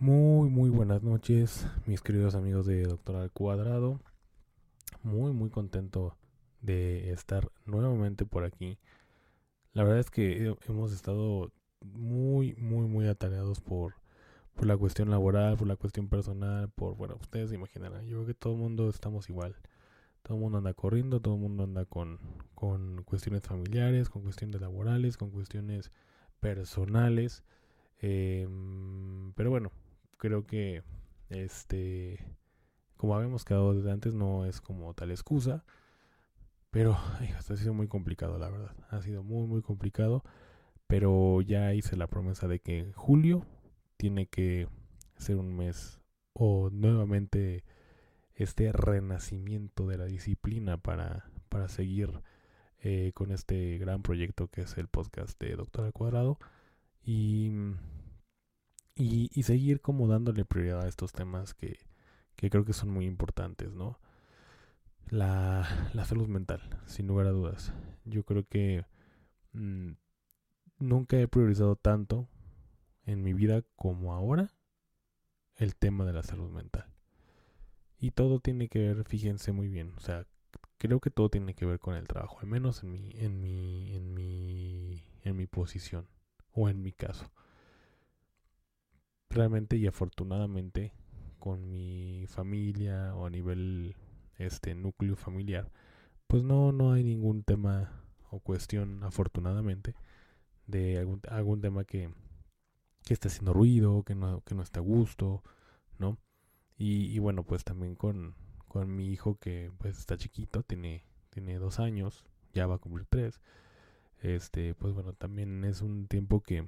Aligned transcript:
Muy, 0.00 0.48
muy 0.50 0.68
buenas 0.70 1.02
noches, 1.04 1.64
mis 1.86 2.00
queridos 2.00 2.34
amigos 2.34 2.66
de 2.66 2.82
Doctor 2.84 3.14
al 3.16 3.30
Cuadrado. 3.30 4.00
Muy, 5.02 5.32
muy 5.32 5.50
contento 5.50 6.16
de 6.62 7.12
estar 7.12 7.50
nuevamente 7.66 8.24
por 8.26 8.44
aquí. 8.44 8.78
La 9.74 9.84
verdad 9.84 10.00
es 10.00 10.10
que 10.10 10.48
he- 10.48 10.56
hemos 10.68 10.92
estado 10.92 11.52
muy, 11.82 12.54
muy, 12.56 12.86
muy 12.88 13.08
atareados 13.08 13.60
por, 13.60 13.94
por 14.54 14.66
la 14.66 14.76
cuestión 14.78 15.10
laboral, 15.10 15.56
por 15.58 15.68
la 15.68 15.76
cuestión 15.76 16.08
personal, 16.08 16.70
por, 16.70 16.96
bueno, 16.96 17.16
ustedes 17.20 17.50
se 17.50 17.56
imaginarán. 17.56 18.06
Yo 18.06 18.16
creo 18.18 18.26
que 18.28 18.34
todo 18.34 18.54
el 18.54 18.60
mundo 18.60 18.88
estamos 18.90 19.30
igual. 19.30 19.56
Todo 20.22 20.36
el 20.36 20.42
mundo 20.42 20.58
anda 20.58 20.74
corriendo, 20.74 21.20
todo 21.20 21.34
el 21.36 21.40
mundo 21.42 21.64
anda 21.64 21.84
con, 21.86 22.20
con 22.54 23.02
cuestiones 23.04 23.42
familiares, 23.42 24.10
con 24.10 24.22
cuestiones 24.22 24.60
laborales, 24.60 25.16
con 25.18 25.30
cuestiones 25.30 25.92
personales. 26.40 27.44
Em, 28.00 29.32
pero 29.34 29.50
bueno, 29.50 29.72
creo 30.20 30.46
que 30.46 30.84
este 31.30 32.24
como 32.96 33.16
habíamos 33.16 33.44
quedado 33.44 33.74
desde 33.74 33.90
antes 33.90 34.14
no 34.14 34.44
es 34.44 34.60
como 34.60 34.94
tal 34.94 35.10
excusa 35.10 35.64
pero 36.70 36.96
ha 37.38 37.56
sido 37.56 37.74
muy 37.74 37.88
complicado 37.88 38.38
la 38.38 38.48
verdad. 38.48 38.76
Ha 38.90 39.02
sido 39.02 39.24
muy 39.24 39.48
muy 39.48 39.62
complicado 39.62 40.22
pero 40.86 41.40
ya 41.40 41.74
hice 41.74 41.96
la 41.96 42.06
promesa 42.06 42.46
de 42.46 42.60
que 42.60 42.92
julio 42.94 43.46
tiene 43.96 44.26
que 44.26 44.68
ser 45.16 45.36
un 45.36 45.56
mes 45.56 46.00
o 46.32 46.70
nuevamente 46.70 47.64
este 48.34 48.72
renacimiento 48.72 49.86
de 49.86 49.98
la 49.98 50.06
disciplina 50.06 50.78
para, 50.78 51.30
para 51.48 51.68
seguir 51.68 52.22
eh, 52.80 53.12
con 53.14 53.30
este 53.30 53.76
gran 53.78 54.02
proyecto 54.02 54.48
que 54.48 54.62
es 54.62 54.78
el 54.78 54.88
podcast 54.88 55.38
de 55.38 55.54
Doctor 55.56 55.84
al 55.84 55.92
Cuadrado. 55.92 56.38
Y 57.02 57.50
y, 59.00 59.30
y 59.32 59.44
seguir 59.44 59.80
como 59.80 60.06
dándole 60.08 60.44
prioridad 60.44 60.82
a 60.82 60.88
estos 60.88 61.12
temas 61.12 61.54
que, 61.54 61.78
que 62.36 62.50
creo 62.50 62.66
que 62.66 62.74
son 62.74 62.90
muy 62.90 63.06
importantes, 63.06 63.72
¿no? 63.72 63.98
La, 65.08 65.66
la 65.94 66.04
salud 66.04 66.28
mental, 66.28 66.60
sin 66.84 67.06
lugar 67.06 67.26
a 67.26 67.30
dudas. 67.30 67.72
Yo 68.04 68.24
creo 68.24 68.46
que 68.46 68.84
mm, 69.52 69.92
nunca 70.78 71.18
he 71.18 71.26
priorizado 71.28 71.76
tanto 71.76 72.28
en 73.06 73.22
mi 73.22 73.32
vida 73.32 73.62
como 73.74 74.12
ahora 74.12 74.52
el 75.56 75.76
tema 75.76 76.04
de 76.04 76.12
la 76.12 76.22
salud 76.22 76.50
mental. 76.50 76.86
Y 77.98 78.10
todo 78.10 78.38
tiene 78.38 78.68
que 78.68 78.80
ver, 78.80 79.04
fíjense 79.04 79.52
muy 79.52 79.68
bien, 79.68 79.94
o 79.96 80.00
sea, 80.00 80.26
creo 80.76 81.00
que 81.00 81.10
todo 81.10 81.30
tiene 81.30 81.54
que 81.54 81.66
ver 81.66 81.78
con 81.78 81.94
el 81.94 82.06
trabajo, 82.06 82.38
al 82.40 82.46
menos 82.46 82.82
en 82.82 82.92
mi, 82.92 83.12
en 83.16 83.40
mi, 83.40 83.94
en 83.94 84.14
mi, 84.14 85.04
en 85.22 85.36
mi 85.36 85.46
posición, 85.46 86.06
o 86.52 86.68
en 86.68 86.82
mi 86.82 86.92
caso 86.92 87.30
realmente 89.30 89.76
y 89.76 89.86
afortunadamente 89.86 90.92
con 91.38 91.70
mi 91.70 92.26
familia 92.28 93.14
o 93.14 93.26
a 93.26 93.30
nivel 93.30 93.96
este 94.36 94.74
núcleo 94.74 95.16
familiar 95.16 95.70
pues 96.26 96.42
no 96.42 96.72
no 96.72 96.92
hay 96.92 97.04
ningún 97.04 97.42
tema 97.44 98.02
o 98.30 98.40
cuestión 98.40 99.02
afortunadamente 99.04 99.94
de 100.66 100.98
algún, 100.98 101.22
algún 101.28 101.60
tema 101.60 101.84
que 101.84 102.12
que 103.04 103.14
esté 103.14 103.28
haciendo 103.28 103.52
ruido 103.52 104.02
que 104.02 104.14
no 104.14 104.42
que 104.42 104.54
no 104.54 104.62
está 104.62 104.80
a 104.80 104.82
gusto 104.82 105.42
no 105.98 106.18
y, 106.76 107.06
y 107.06 107.18
bueno 107.18 107.44
pues 107.44 107.64
también 107.64 107.94
con 107.94 108.34
con 108.68 108.94
mi 108.94 109.08
hijo 109.08 109.38
que 109.38 109.72
pues 109.78 109.98
está 109.98 110.16
chiquito 110.16 110.62
tiene 110.62 111.04
tiene 111.30 111.58
dos 111.58 111.80
años 111.80 112.24
ya 112.52 112.66
va 112.66 112.76
a 112.76 112.78
cumplir 112.78 113.06
tres 113.08 113.40
este 114.20 114.74
pues 114.74 114.92
bueno 114.92 115.12
también 115.14 115.64
es 115.64 115.82
un 115.82 116.06
tiempo 116.06 116.40
que 116.40 116.66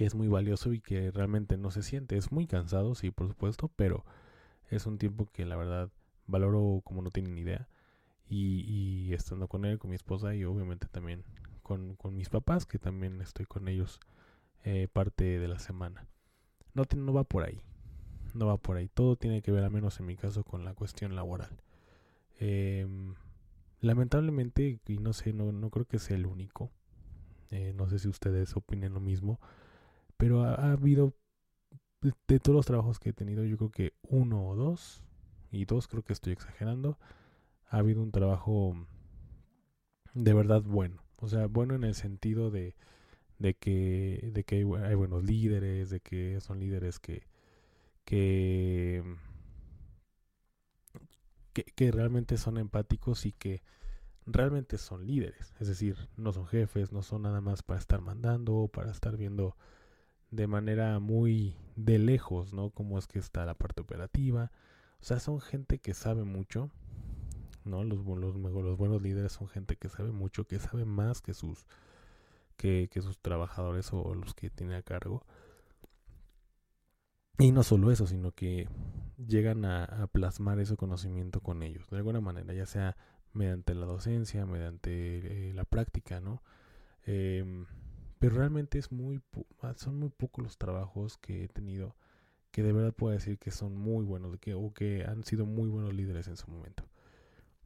que 0.00 0.06
es 0.06 0.14
muy 0.14 0.28
valioso 0.28 0.72
y 0.72 0.80
que 0.80 1.10
realmente 1.10 1.58
no 1.58 1.70
se 1.70 1.82
siente. 1.82 2.16
Es 2.16 2.32
muy 2.32 2.46
cansado, 2.46 2.94
sí, 2.94 3.10
por 3.10 3.28
supuesto, 3.28 3.70
pero 3.76 4.02
es 4.70 4.86
un 4.86 4.96
tiempo 4.96 5.28
que 5.30 5.44
la 5.44 5.56
verdad 5.56 5.90
valoro 6.26 6.80
como 6.84 7.02
no 7.02 7.10
tienen 7.10 7.36
idea. 7.36 7.68
Y, 8.26 8.62
y 8.62 9.12
estando 9.12 9.46
con 9.46 9.66
él, 9.66 9.78
con 9.78 9.90
mi 9.90 9.96
esposa 9.96 10.34
y 10.34 10.44
obviamente 10.44 10.86
también 10.88 11.22
con, 11.62 11.96
con 11.96 12.16
mis 12.16 12.30
papás, 12.30 12.64
que 12.64 12.78
también 12.78 13.20
estoy 13.20 13.44
con 13.44 13.68
ellos 13.68 14.00
eh, 14.64 14.88
parte 14.90 15.38
de 15.38 15.48
la 15.48 15.58
semana. 15.58 16.06
No, 16.72 16.84
no 16.96 17.12
va 17.12 17.24
por 17.24 17.44
ahí, 17.44 17.60
no 18.32 18.46
va 18.46 18.56
por 18.56 18.78
ahí. 18.78 18.88
Todo 18.88 19.16
tiene 19.16 19.42
que 19.42 19.52
ver, 19.52 19.64
al 19.64 19.70
menos 19.70 20.00
en 20.00 20.06
mi 20.06 20.16
caso, 20.16 20.44
con 20.44 20.64
la 20.64 20.72
cuestión 20.72 21.14
laboral. 21.14 21.60
Em, 22.38 23.16
lamentablemente, 23.82 24.80
y 24.88 24.96
no 24.96 25.12
sé, 25.12 25.34
no, 25.34 25.52
no 25.52 25.68
creo 25.68 25.84
que 25.84 25.98
sea 25.98 26.16
el 26.16 26.24
único. 26.24 26.70
eh, 27.50 27.74
no 27.76 27.86
sé 27.90 27.98
si 27.98 28.08
ustedes 28.08 28.56
opinen 28.56 28.94
lo 28.94 29.00
mismo 29.00 29.38
pero 30.20 30.44
ha, 30.44 30.54
ha 30.56 30.72
habido 30.74 31.14
de, 32.28 32.40
todos 32.40 32.56
los 32.56 32.66
trabajos 32.66 32.98
que 33.00 33.10
he 33.10 33.14
tenido 33.14 33.44
yo 33.44 33.56
creo 33.58 33.70
que 33.72 33.94
uno 34.02 34.46
o 34.48 34.56
dos 34.56 35.04
y 35.52 35.64
dos 35.66 35.88
creo 35.88 36.02
que 36.04 36.12
estoy 36.14 36.32
exagerando 36.34 36.98
ha 37.70 37.78
habido 37.78 38.02
un 38.02 38.12
trabajo 38.12 38.76
de 40.14 40.34
verdad 40.34 40.62
bueno. 40.62 41.02
O 41.16 41.28
sea 41.28 41.46
bueno 41.46 41.74
en 41.74 41.84
el 41.84 41.94
sentido 41.94 42.50
de 42.50 42.74
de 43.38 43.54
que 43.56 44.30
de 44.34 44.44
que 44.44 44.56
hay, 44.58 44.64
bu- 44.64 44.82
hay 44.84 44.96
buenos 44.96 45.24
líderes 45.24 45.90
de 45.90 46.00
que 46.00 46.40
son 46.42 46.60
líderes 46.60 47.00
que 47.00 47.24
que, 51.52 51.64
que 51.64 51.90
realmente 51.92 52.36
son 52.36 52.58
empáticos 52.58 53.26
y 53.26 53.32
que 53.32 53.62
realmente 54.26 54.78
son 54.78 55.06
líderes. 55.06 55.54
Es 55.60 55.68
decir 55.68 55.96
no 56.16 56.32
son 56.32 56.46
jefes 56.46 56.92
no 56.92 57.02
son 57.02 57.22
nada 57.22 57.40
más 57.40 57.62
para 57.62 57.80
estar 57.80 58.00
mandando 58.00 58.54
o 58.56 58.68
para 58.68 58.90
estar 58.92 59.16
viendo 59.16 59.56
de 60.30 60.46
manera 60.46 60.98
muy 60.98 61.56
de 61.76 61.98
lejos, 61.98 62.52
¿no? 62.52 62.70
Cómo 62.70 62.98
es 62.98 63.06
que 63.06 63.18
está 63.18 63.44
la 63.44 63.54
parte 63.54 63.82
operativa. 63.82 64.50
O 65.00 65.04
sea, 65.04 65.18
son 65.18 65.40
gente 65.40 65.78
que 65.78 65.94
sabe 65.94 66.24
mucho, 66.24 66.70
¿no? 67.64 67.84
Los, 67.84 68.04
los, 68.04 68.76
buenos 68.76 69.02
líderes 69.02 69.32
son 69.32 69.48
gente 69.48 69.76
que 69.76 69.88
sabe 69.88 70.12
mucho, 70.12 70.46
que 70.46 70.58
sabe 70.58 70.84
más 70.84 71.20
que 71.20 71.34
sus, 71.34 71.66
que, 72.56 72.88
sus 73.00 73.18
trabajadores 73.18 73.92
o 73.92 74.14
los 74.14 74.34
que 74.34 74.50
tiene 74.50 74.76
a 74.76 74.82
cargo. 74.82 75.24
Y 77.38 77.52
no 77.52 77.62
solo 77.62 77.90
eso, 77.90 78.06
sino 78.06 78.32
que 78.32 78.68
llegan 79.16 79.64
a, 79.64 80.06
plasmar 80.12 80.60
ese 80.60 80.76
conocimiento 80.76 81.40
con 81.40 81.62
ellos, 81.62 81.88
de 81.90 81.96
alguna 81.96 82.20
manera, 82.20 82.52
ya 82.52 82.66
sea 82.66 82.96
mediante 83.32 83.74
la 83.74 83.86
docencia, 83.86 84.44
mediante 84.44 85.48
eh, 85.48 85.54
la 85.54 85.64
práctica, 85.64 86.20
¿no? 86.20 86.42
Em, 87.04 87.64
pero 88.20 88.36
realmente 88.36 88.78
es 88.80 88.92
muy 88.92 89.22
ah, 89.62 89.74
son 89.76 89.98
muy 90.00 90.10
pocos 90.10 90.44
los 90.44 90.58
trabajos 90.58 91.18
que 91.18 91.44
he 91.44 91.48
tenido 91.48 91.96
que 92.52 92.62
de 92.64 92.72
verdad 92.72 92.94
puedo 92.94 93.14
decir 93.14 93.38
que 93.38 93.50
son 93.52 93.76
muy 93.76 94.04
buenos 94.04 94.36
o 94.56 94.74
que 94.74 95.04
han 95.06 95.24
sido 95.24 95.46
muy 95.46 95.68
buenos 95.68 95.94
líderes 95.94 96.28
en 96.28 96.36
su 96.36 96.50
momento. 96.50 96.84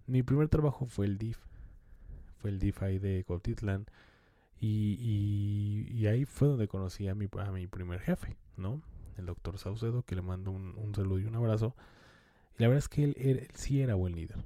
Mi 0.06 0.22
primer 0.22 0.48
trabajo 0.48 0.86
fue 0.86 1.06
el 1.06 1.18
DIF, 1.18 1.38
fue 2.38 2.50
el 2.50 2.58
DIF 2.60 2.82
ahí 2.82 2.98
de 2.98 3.24
Cotitlán 3.24 3.86
y 5.90 6.06
ahí 6.06 6.24
fue 6.24 6.48
donde 6.48 6.68
conocí 6.68 7.08
a 7.08 7.14
mi, 7.14 7.28
a 7.38 7.50
mi 7.52 7.66
primer 7.66 8.00
jefe, 8.00 8.36
¿no? 8.56 8.82
El 9.16 9.26
doctor 9.26 9.58
Saucedo, 9.58 10.02
que 10.04 10.16
le 10.16 10.22
mando 10.22 10.50
un, 10.50 10.74
un 10.76 10.94
saludo 10.94 11.18
y 11.20 11.24
un 11.24 11.36
abrazo. 11.36 11.74
Y 12.58 12.62
la 12.62 12.68
verdad 12.68 12.80
es 12.84 12.88
que 12.90 13.04
él, 13.04 13.14
él- 13.18 13.38
él 13.40 13.48
sí 13.54 13.82
era 13.82 13.94
buen 13.96 14.16
líder. 14.16 14.38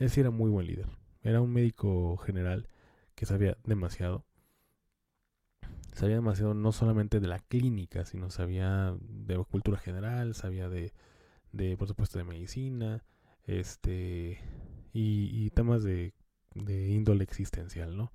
Él 0.00 0.10
sí 0.10 0.20
era 0.20 0.30
muy 0.30 0.50
buen 0.50 0.68
líder. 0.68 0.88
Era 1.22 1.42
un 1.42 1.52
médico 1.54 2.18
general 2.18 2.68
que 3.16 3.26
sabía 3.26 3.58
demasiado 3.64 4.25
sabía 5.96 6.16
demasiado 6.16 6.52
no 6.52 6.72
solamente 6.72 7.20
de 7.20 7.26
la 7.26 7.38
clínica, 7.38 8.04
sino 8.04 8.30
sabía 8.30 8.94
de 9.00 9.42
cultura 9.44 9.78
general, 9.78 10.34
sabía 10.34 10.68
de, 10.68 10.92
de 11.52 11.76
por 11.78 11.88
supuesto 11.88 12.18
de 12.18 12.24
medicina, 12.24 13.02
este 13.44 14.40
y, 14.92 15.50
temas 15.50 15.82
de, 15.82 16.12
índole 16.54 17.24
existencial, 17.24 17.96
¿no? 17.96 18.12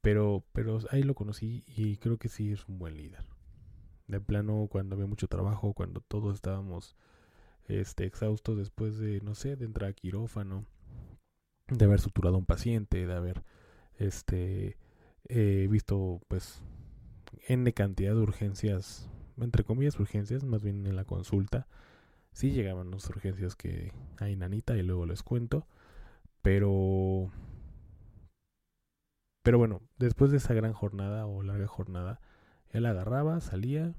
Pero, 0.00 0.44
pero 0.52 0.78
ahí 0.90 1.02
lo 1.02 1.14
conocí 1.14 1.64
y 1.66 1.96
creo 1.98 2.18
que 2.18 2.28
sí 2.28 2.52
es 2.52 2.66
un 2.68 2.78
buen 2.78 2.96
líder. 2.96 3.24
De 4.06 4.20
plano, 4.20 4.68
cuando 4.70 4.94
había 4.94 5.06
mucho 5.06 5.28
trabajo, 5.28 5.72
cuando 5.72 6.00
todos 6.00 6.34
estábamos 6.34 6.96
este, 7.66 8.06
exhaustos 8.06 8.56
después 8.56 8.98
de, 8.98 9.20
no 9.20 9.34
sé, 9.34 9.56
de 9.56 9.66
entrar 9.66 9.90
a 9.90 9.92
quirófano, 9.92 10.64
de 11.68 11.84
haber 11.84 12.00
suturado 12.00 12.36
a 12.36 12.38
un 12.38 12.46
paciente, 12.46 13.06
de 13.06 13.14
haber 13.14 13.42
este 13.98 14.76
he 15.28 15.68
visto 15.68 16.20
pues 16.28 16.62
N 17.48 17.72
cantidad 17.72 18.14
de 18.14 18.20
urgencias, 18.20 19.08
entre 19.38 19.64
comillas 19.64 19.98
urgencias, 19.98 20.44
más 20.44 20.62
bien 20.62 20.86
en 20.86 20.96
la 20.96 21.04
consulta. 21.04 21.66
Sí 22.32 22.52
llegaban 22.52 22.88
unas 22.88 23.08
urgencias 23.08 23.56
que 23.56 23.92
hay 24.18 24.36
nanita 24.36 24.76
y 24.76 24.82
luego 24.82 25.06
les 25.06 25.22
cuento. 25.22 25.66
Pero... 26.42 27.30
Pero 29.42 29.58
bueno, 29.58 29.80
después 29.98 30.30
de 30.30 30.36
esa 30.36 30.54
gran 30.54 30.74
jornada 30.74 31.26
o 31.26 31.42
larga 31.42 31.66
jornada, 31.66 32.20
él 32.70 32.86
agarraba, 32.86 33.40
salía 33.40 33.94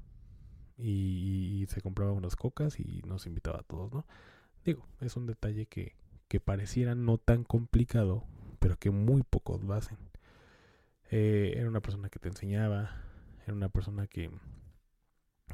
y, 0.78 1.66
se 1.68 1.82
compraba 1.82 2.12
unas 2.12 2.36
cocas 2.36 2.80
y 2.80 3.02
nos 3.06 3.26
invitaba 3.26 3.60
a 3.60 3.64
todos, 3.64 3.92
¿no? 3.92 4.06
Digo, 4.66 4.86
es 5.00 5.16
un 5.16 5.26
detalle 5.26 5.66
que, 5.66 5.96
que 6.28 6.40
pareciera 6.40 6.96
no 6.96 7.18
tan 7.18 7.44
complicado, 7.44 8.24
pero 8.60 8.78
que 8.78 8.92
muy 8.92 9.24
pocos 9.24 9.64
lo 9.64 9.74
hacen. 9.74 9.98
Eh, 11.10 11.54
era 11.58 11.68
una 11.68 11.82
persona 11.82 12.10
que 12.10 12.20
te 12.20 12.30
enseñaba, 12.30 12.92
era 13.46 13.54
una 13.54 13.70
persona 13.70 14.08
que, 14.08 14.32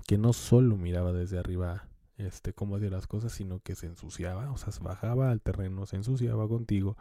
que 0.05 0.17
no 0.17 0.33
solo 0.33 0.77
miraba 0.77 1.11
desde 1.13 1.39
arriba 1.39 1.87
este, 2.17 2.53
cómo 2.53 2.75
hacía 2.75 2.89
las 2.89 3.07
cosas, 3.07 3.31
sino 3.31 3.59
que 3.59 3.75
se 3.75 3.87
ensuciaba, 3.87 4.51
o 4.51 4.57
sea, 4.57 4.71
se 4.71 4.83
bajaba 4.83 5.31
al 5.31 5.41
terreno, 5.41 5.85
se 5.85 5.97
ensuciaba 5.97 6.47
contigo 6.47 6.97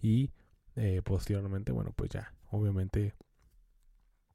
y 0.00 0.30
eh, 0.76 1.02
posteriormente, 1.04 1.72
bueno, 1.72 1.92
pues 1.94 2.10
ya, 2.10 2.34
obviamente 2.50 3.14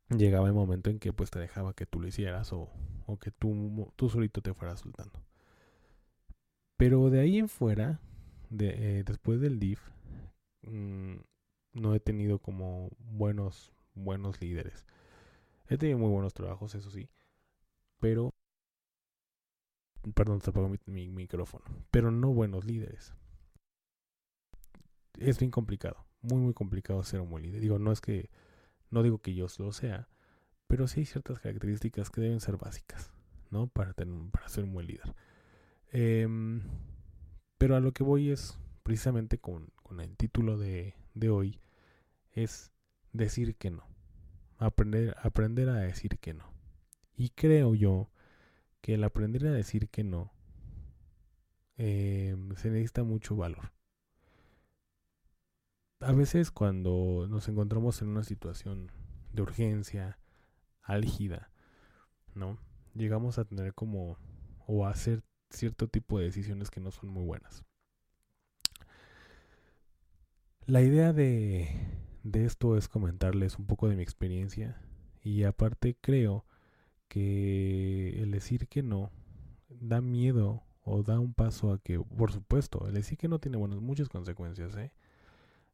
llegaba 0.09 0.47
el 0.47 0.53
momento 0.53 0.89
en 0.89 0.99
que 0.99 1.13
pues 1.13 1.31
te 1.31 1.39
dejaba 1.39 1.73
que 1.73 1.85
tú 1.85 1.99
lo 1.99 2.07
hicieras 2.07 2.51
o, 2.53 2.69
o 3.05 3.17
que 3.17 3.31
tú, 3.31 3.91
tú 3.95 4.09
solito 4.09 4.41
te 4.41 4.53
fueras 4.53 4.81
soltando. 4.81 5.23
Pero 6.77 7.09
de 7.09 7.21
ahí 7.21 7.37
en 7.37 7.47
fuera, 7.49 7.99
de, 8.49 8.99
eh, 8.99 9.03
después 9.05 9.39
del 9.39 9.59
DIF, 9.59 9.79
mmm, 10.63 11.15
no 11.73 11.95
he 11.95 11.99
tenido 11.99 12.39
como 12.39 12.89
buenos, 12.99 13.71
buenos 13.95 14.41
líderes. 14.41 14.85
He 15.73 15.77
tenido 15.79 15.97
muy 15.97 16.09
buenos 16.09 16.35
trabajos, 16.35 16.75
eso 16.75 16.91
sí. 16.91 17.09
Pero... 17.99 18.35
Perdón, 20.13 20.39
se 20.41 20.51
apagó 20.51 20.69
mi, 20.85 21.09
micrófono. 21.09 21.65
Pero 21.89 22.11
no 22.11 22.31
buenos 22.31 22.63
líderes. 22.63 23.15
Es 25.17 25.39
bien 25.39 25.49
complicado. 25.49 26.05
Muy, 26.21 26.39
muy 26.41 26.53
complicado 26.53 27.01
ser 27.01 27.21
un 27.21 27.31
buen 27.31 27.41
líder. 27.41 27.59
Digo, 27.59 27.79
no 27.79 27.91
es 27.91 28.01
que... 28.01 28.29
No 28.91 29.01
digo 29.01 29.17
que 29.17 29.33
yo 29.33 29.47
lo 29.57 29.71
sea. 29.71 30.07
Pero 30.67 30.87
sí 30.87 30.99
hay 30.99 31.05
ciertas 31.07 31.39
características 31.39 32.11
que 32.11 32.21
deben 32.21 32.39
ser 32.39 32.57
básicas. 32.57 33.11
¿No? 33.49 33.65
Para, 33.65 33.93
tener, 33.93 34.29
para 34.29 34.47
ser 34.49 34.65
un 34.65 34.73
buen 34.73 34.85
líder. 34.85 35.15
Em, 35.87 36.61
pero 37.57 37.75
a 37.75 37.79
lo 37.79 37.93
que 37.93 38.03
voy 38.03 38.29
es 38.29 38.59
precisamente 38.83 39.39
con, 39.39 39.71
con 39.81 40.01
el 40.01 40.15
título 40.17 40.59
de, 40.59 40.93
de 41.15 41.29
hoy 41.31 41.59
es 42.31 42.71
decir 43.11 43.55
que 43.55 43.71
no. 43.71 43.92
Aprender, 44.63 45.15
aprender 45.21 45.69
a 45.69 45.75
decir 45.75 46.19
que 46.19 46.33
no. 46.33 46.53
Y 47.15 47.29
creo 47.29 47.75
yo 47.75 48.09
que 48.81 48.95
el 48.95 49.03
aprender 49.03 49.45
a 49.47 49.51
decir 49.51 49.89
que 49.89 50.03
no 50.03 50.31
eh, 51.77 52.35
se 52.55 52.69
necesita 52.69 53.03
mucho 53.03 53.35
valor. 53.35 53.71
A 55.99 56.11
veces 56.11 56.51
cuando 56.51 57.27
nos 57.29 57.47
encontramos 57.47 58.01
en 58.01 58.09
una 58.09 58.23
situación 58.23 58.91
de 59.31 59.41
urgencia, 59.41 60.19
álgida, 60.81 61.49
¿no? 62.33 62.57
Llegamos 62.93 63.39
a 63.39 63.45
tener 63.45 63.73
como 63.73 64.17
o 64.65 64.85
a 64.85 64.91
hacer 64.91 65.23
cierto 65.49 65.87
tipo 65.87 66.19
de 66.19 66.25
decisiones 66.25 66.69
que 66.69 66.79
no 66.79 66.91
son 66.91 67.09
muy 67.09 67.23
buenas. 67.23 67.65
La 70.65 70.81
idea 70.81 71.11
de, 71.11 72.02
de 72.23 72.45
esto 72.45 72.77
es 72.77 72.87
comentarles 72.87 73.59
un 73.59 73.65
poco 73.67 73.89
de 73.89 73.95
mi 73.95 74.03
experiencia 74.03 74.81
y 75.21 75.43
aparte 75.43 75.97
creo 75.99 76.45
que 77.07 78.21
el 78.21 78.31
decir 78.31 78.67
que 78.67 78.81
no 78.81 79.11
da 79.69 80.01
miedo 80.01 80.63
o 80.83 81.03
da 81.03 81.19
un 81.19 81.33
paso 81.33 81.71
a 81.71 81.79
que, 81.79 81.99
por 81.99 82.31
supuesto, 82.31 82.87
el 82.87 82.93
decir 82.93 83.17
que 83.17 83.27
no 83.27 83.39
tiene 83.39 83.57
buenas, 83.57 83.79
muchas 83.79 84.09
consecuencias, 84.09 84.75
¿eh? 84.75 84.91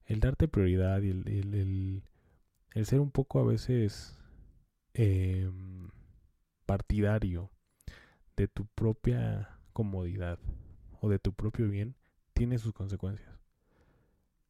El 0.06 0.20
darte 0.20 0.48
prioridad 0.48 1.02
y 1.02 1.10
el, 1.10 2.04
ser 2.86 3.00
un 3.00 3.12
poco 3.12 3.40
a 3.40 3.46
veces 3.46 4.18
em, 4.94 5.90
partidario 6.66 7.52
de 8.36 8.48
tu 8.48 8.66
propia 8.68 9.60
comodidad 9.74 10.40
o 11.02 11.10
de 11.10 11.20
tu 11.20 11.34
propio 11.34 11.68
bien 11.70 11.96
tiene 12.34 12.58
sus 12.58 12.74
consecuencias. 12.74 13.29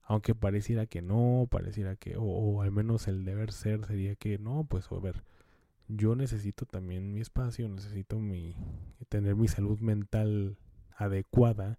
Aunque 0.10 0.34
pareciera 0.34 0.88
que 0.88 1.04
no, 1.04 1.48
pareciera 1.52 1.96
que, 1.96 2.16
o, 2.18 2.64
al 2.64 2.72
menos 2.72 3.08
el 3.08 3.26
deber 3.26 3.52
ser 3.52 3.86
sería 3.86 4.16
que 4.16 4.40
no, 4.40 4.64
pues 4.64 4.92
a 4.92 5.00
ver, 5.00 5.24
yo 5.88 6.16
necesito 6.16 6.66
también 6.66 7.14
mi 7.14 7.22
espacio, 7.22 7.70
necesito 7.70 8.18
mi, 8.18 8.56
tener 9.08 9.36
mi 9.36 9.48
salud 9.48 9.80
mental 9.82 10.58
adecuada 10.98 11.78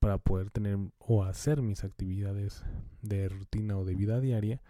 para 0.00 0.18
poder 0.18 0.50
tener 0.50 0.76
o 0.98 1.22
hacer 1.22 1.62
mis 1.62 1.84
actividades 1.84 2.64
de 3.00 3.28
rutina 3.28 3.78
o 3.78 3.84
de 3.84 3.94
vida 3.94 4.18
diaria, 4.18 4.60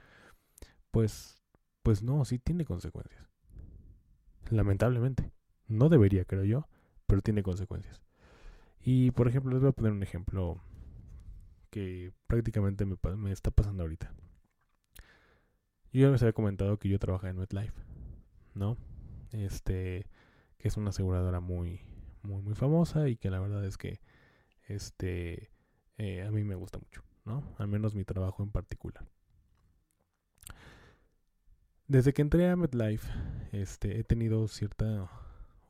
pues, 0.90 1.42
pues 1.82 2.02
no, 2.02 2.26
sí 2.26 2.38
tiene 2.38 2.66
consecuencias. 2.66 3.26
Lamentablemente. 4.50 5.32
No 5.66 5.88
debería, 5.88 6.26
creo 6.26 6.44
yo, 6.44 6.68
pero 7.06 7.22
tiene 7.22 7.42
consecuencias. 7.42 8.02
Y 8.84 9.12
por 9.12 9.28
ejemplo, 9.28 9.50
les 9.52 9.62
voy 9.62 9.70
a 9.70 9.72
poner 9.72 9.92
un 9.92 10.02
ejemplo 10.02 10.60
que 11.72 12.12
prácticamente 12.26 12.84
me, 12.84 13.32
está 13.32 13.50
pasando 13.50 13.82
ahorita. 13.82 14.12
Yo 15.90 16.02
ya 16.02 16.10
les 16.10 16.22
había 16.22 16.34
comentado 16.34 16.78
que 16.78 16.90
yo 16.90 16.98
trabajaba 16.98 17.30
en 17.30 17.38
MetLife, 17.38 17.82
¿no? 18.54 18.76
Este, 19.30 20.06
que 20.58 20.68
es 20.68 20.76
una 20.76 20.90
aseguradora 20.90 21.40
muy, 21.40 21.80
muy, 22.22 22.42
muy 22.42 22.54
famosa 22.54 23.08
y 23.08 23.16
que 23.16 23.30
la 23.30 23.40
verdad 23.40 23.64
es 23.64 23.78
que, 23.78 24.00
este, 24.68 25.50
eh, 25.96 26.22
a 26.22 26.30
mí 26.30 26.44
me 26.44 26.56
gusta 26.56 26.78
mucho, 26.78 27.02
¿no? 27.24 27.42
Al 27.56 27.68
menos 27.68 27.94
mi 27.94 28.04
trabajo 28.04 28.42
en 28.42 28.50
particular. 28.50 29.08
Desde 31.88 32.12
que 32.12 32.20
entré 32.20 32.50
a 32.50 32.56
MetLife, 32.56 33.08
este, 33.52 33.98
he 33.98 34.04
tenido 34.04 34.46
cierta, 34.46 35.10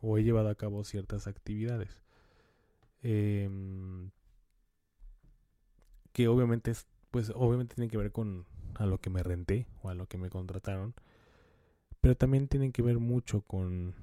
o 0.00 0.18
he 0.18 0.24
llevado 0.24 0.48
a 0.48 0.56
cabo 0.56 0.82
ciertas 0.82 1.28
actividades. 1.28 1.96
Eh, 3.04 3.48
que 6.12 6.28
obviamente 6.28 6.70
es, 6.70 6.86
pues 7.10 7.32
obviamente 7.34 7.74
tiene 7.74 7.90
que 7.90 7.96
ver 7.96 8.12
con 8.12 8.46
a 8.74 8.86
lo 8.86 8.98
que 8.98 9.10
me 9.10 9.22
renté 9.22 9.66
o 9.82 9.90
a 9.90 9.94
lo 9.94 10.06
que 10.06 10.18
me 10.18 10.30
contrataron, 10.30 10.94
pero 12.00 12.16
también 12.16 12.48
tienen 12.48 12.72
que 12.72 12.82
ver 12.82 12.98
mucho 12.98 13.42
con 13.42 13.94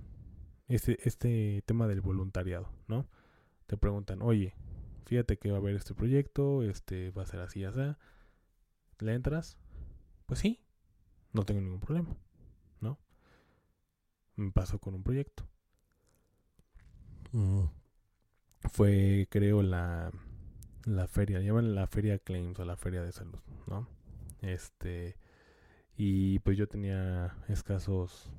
este, 0.68 0.98
este 1.08 1.64
tema 1.66 1.88
del 1.88 2.02
voluntariado, 2.02 2.70
¿no? 2.88 3.08
Te 3.68 3.78
preguntan, 3.78 4.22
oye, 4.22 4.56
fíjate 5.06 5.38
que 5.38 5.52
va 5.52 5.58
a 5.58 5.60
haber 5.60 5.76
este 5.76 5.94
proyecto, 5.94 6.64
este 6.64 7.12
va 7.12 7.24
a 7.24 7.28
ser 7.28 7.42
así, 7.42 7.64
así, 7.64 7.82
¿le 9.00 9.14
entras? 9.14 9.58
Pues 10.26 10.40
sí, 10.40 10.62
no 11.34 11.46
tengo 11.46 11.62
ningún 11.62 11.80
problema, 11.80 12.16
¿no? 12.82 13.00
Me 14.36 14.52
pasó 14.52 14.80
con 14.80 14.96
un 14.96 15.04
proyecto. 15.04 15.48
Mm. 17.32 17.66
Fue, 18.72 19.28
creo, 19.30 19.62
la 19.62 20.12
la 20.86 21.08
feria, 21.08 21.40
llaman 21.42 21.76
la 21.76 21.88
feria 21.88 22.20
Claims 22.20 22.60
o 22.60 22.66
la 22.66 22.78
feria 22.78 23.02
de 23.02 23.12
salud, 23.12 23.40
¿no? 23.68 23.88
Este, 24.42 25.16
y 25.98 26.40
pues 26.40 26.58
yo 26.58 26.68
tenía 26.68 27.36
escasos 27.48 28.32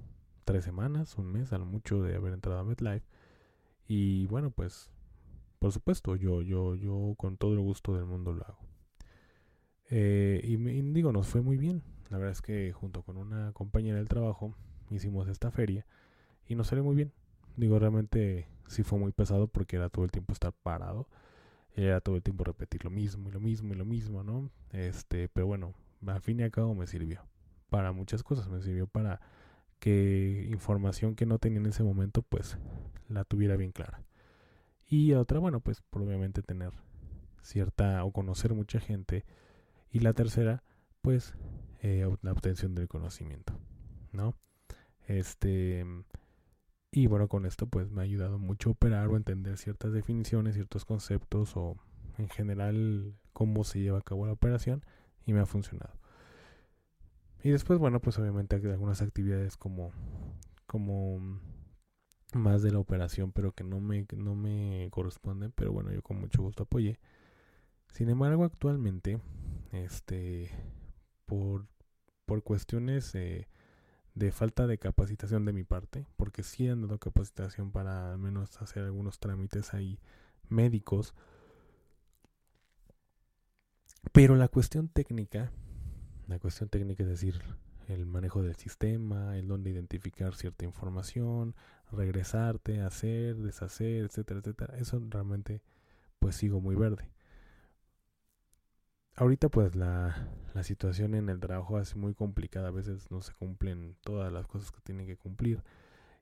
tres 0.44 0.64
semanas, 0.64 1.16
un 1.18 1.30
mes, 1.30 1.52
a 1.52 1.59
lo 1.59 1.66
mucho 1.66 2.02
de 2.02 2.16
haber 2.16 2.32
entrado 2.32 2.59
a 2.59 2.64
MetLife. 2.64 3.06
Y 3.87 4.26
bueno, 4.26 4.50
pues, 4.50 4.90
por 5.59 5.73
supuesto, 5.73 6.16
yo, 6.16 6.42
yo, 6.42 6.75
yo 6.75 7.14
con 7.16 7.37
todo 7.37 7.52
el 7.52 7.61
gusto 7.61 7.94
del 7.94 8.06
mundo 8.06 8.32
lo 8.32 8.44
hago. 8.44 8.59
Eh, 9.90 10.40
y, 10.44 10.56
me, 10.56 10.73
digo, 10.73 11.12
nos 11.12 11.28
fue 11.28 11.42
muy 11.42 11.56
bien. 11.56 11.82
La 12.09 12.18
verdad 12.18 12.32
es 12.32 12.42
que 12.42 12.73
junto 12.73 13.02
con 13.02 13.16
una 13.16 13.52
compañera 13.52 13.99
del 13.99 14.09
trabajo 14.09 14.54
hicimos 14.90 15.28
esta 15.28 15.50
feria 15.50 15.87
y 16.49 16.54
nos 16.54 16.68
salió 16.68 16.85
muy 16.85 16.97
bien. 16.97 17.12
Digo, 17.56 17.78
realmente 17.78 18.49
sí 18.68 18.82
fue 18.82 18.99
muy 18.99 19.12
pesado 19.12 19.49
porque 19.49 19.76
era 19.76 19.88
todo 19.88 20.04
el 20.04 20.11
tiempo 20.11 20.32
estar 20.32 20.52
parado 20.52 21.09
era 21.87 22.00
todo 22.00 22.16
el 22.16 22.22
tiempo 22.22 22.44
repetir 22.44 22.84
lo 22.84 22.90
mismo 22.90 23.28
y 23.28 23.32
lo 23.32 23.40
mismo 23.40 23.72
y 23.72 23.76
lo 23.76 23.84
mismo, 23.84 24.22
¿no? 24.22 24.50
Este, 24.72 25.28
pero 25.28 25.46
bueno, 25.46 25.75
al 26.06 26.20
fin 26.20 26.40
y 26.40 26.42
al 26.42 26.50
cabo 26.50 26.75
me 26.75 26.87
sirvió 26.87 27.22
para 27.68 27.92
muchas 27.92 28.22
cosas, 28.22 28.49
me 28.49 28.60
sirvió 28.60 28.87
para 28.87 29.20
que 29.78 30.46
información 30.50 31.14
que 31.14 31.26
no 31.26 31.38
tenía 31.38 31.60
en 31.60 31.66
ese 31.66 31.82
momento, 31.82 32.22
pues 32.22 32.58
la 33.08 33.25
tuviera 33.25 33.56
bien 33.56 33.72
clara. 33.72 34.02
Y 34.87 35.12
otra, 35.14 35.38
bueno, 35.38 35.60
pues 35.60 35.82
probablemente 35.90 36.42
tener 36.42 36.72
cierta 37.42 38.04
o 38.04 38.12
conocer 38.12 38.54
mucha 38.54 38.80
gente. 38.80 39.25
Y 39.90 40.00
la 40.00 40.12
tercera, 40.12 40.62
pues 41.00 41.34
eh, 41.80 42.06
la 42.22 42.32
obtención 42.32 42.75
del 42.75 42.88
conocimiento, 42.88 43.58
¿no? 44.12 44.37
Este, 45.06 45.84
y 46.92 47.06
bueno, 47.06 47.28
con 47.28 47.47
esto 47.47 47.66
pues 47.66 47.90
me 47.90 48.00
ha 48.00 48.04
ayudado 48.04 48.38
mucho 48.38 48.70
a 48.70 48.73
operar 48.73 49.09
o 49.09 49.16
entender 49.16 49.59
ciertas 49.59 49.92
definiciones, 49.92 50.54
ciertos 50.54 50.85
conceptos 50.85 51.56
o 51.56 51.76
en 52.18 52.28
general 52.28 53.14
cómo 53.32 53.64
se 53.64 53.80
lleva 53.80 53.99
a 53.99 54.02
cabo 54.02 54.26
la 54.26 54.32
operación 54.32 54.85
y 55.25 55.32
me 55.32 55.40
ha 55.40 55.47
funcionado. 55.47 55.94
Y 57.42 57.50
después, 57.50 57.78
bueno, 57.78 58.00
pues 58.00 58.18
obviamente 58.18 58.56
algunas 58.56 59.00
actividades 59.00 59.56
como, 59.56 59.92
como 60.66 61.40
más 62.35 62.62
de 62.62 62.73
la 62.73 62.78
operación, 62.78 63.32
pero 63.32 63.52
que 63.52 63.64
no 63.64 63.80
me, 63.80 64.06
no 64.16 64.35
me 64.35 64.88
corresponden, 64.90 65.52
pero 65.52 65.73
bueno, 65.73 65.92
yo 65.92 66.02
con 66.02 66.20
mucho 66.20 66.42
gusto 66.42 66.64
apoyé. 66.64 66.99
Sin 67.88 68.11
embargo, 68.11 68.44
actualmente, 68.44 69.20
este, 69.73 70.50
por, 71.25 71.66
por 72.26 72.42
cuestiones 72.42 73.14
eh, 73.14 73.49
de 74.14 74.33
falta 74.33 74.67
de 74.67 74.79
capacitación 74.79 75.45
de 75.45 75.52
mi 75.52 75.64
parte, 75.64 76.07
porque 76.17 76.43
sí 76.43 76.69
han 76.69 76.83
dado 76.83 76.99
capacitación 76.99 77.71
para 77.71 78.12
al 78.12 78.19
menos 78.19 78.61
hacer 78.61 78.85
algunos 78.85 79.19
trámites 79.19 79.75
ahí 79.75 79.99
médicos, 80.49 81.14
pero 84.12 84.35
la 84.37 84.49
cuestión 84.49 84.88
técnica, 84.88 85.52
la 86.26 86.38
cuestión 86.38 86.69
técnica 86.69 87.02
es 87.02 87.09
decir, 87.09 87.40
el 87.88 88.07
manejo 88.07 88.43
del 88.43 88.57
sistema, 88.57 89.37
el 89.37 89.49
dónde 89.49 89.71
identificar 89.71 90.35
cierta 90.35 90.64
información, 90.64 91.55
regresarte, 91.93 92.83
hacer, 92.83 93.37
deshacer, 93.37 94.05
etcétera, 94.05 94.40
etcétera. 94.40 94.79
Eso 94.79 95.00
realmente 95.09 95.62
pues 96.19 96.37
sigo 96.37 96.61
muy 96.61 96.76
verde. 96.76 97.11
Ahorita 99.21 99.50
pues 99.50 99.77
la, 99.77 100.31
la 100.55 100.62
situación 100.62 101.15
en 101.15 101.29
el 101.29 101.41
trabajo 101.41 101.79
es 101.79 101.95
muy 101.95 102.15
complicada, 102.15 102.69
a 102.69 102.71
veces 102.71 103.11
no 103.11 103.21
se 103.21 103.35
cumplen 103.35 103.95
todas 104.00 104.33
las 104.33 104.47
cosas 104.47 104.73
que 104.73 104.81
tienen 104.81 105.07
que 105.07 105.19
cumplir. 105.19 105.62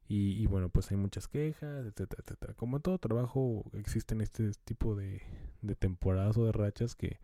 Y, 0.09 0.45
bueno, 0.49 0.69
pues 0.69 0.91
hay 0.91 0.97
muchas 0.97 1.29
quejas, 1.29 1.87
etcétera, 1.87 2.25
etcétera. 2.25 2.55
Como 2.55 2.79
en 2.79 2.83
todo 2.83 2.99
trabajo 2.99 3.63
existen 3.75 4.21
este 4.21 4.51
tipo 4.65 4.97
de, 4.97 5.23
de 5.63 5.77
temporadas 5.77 6.37
o 6.39 6.45
de 6.45 6.51
rachas 6.51 6.97
que, 6.97 7.21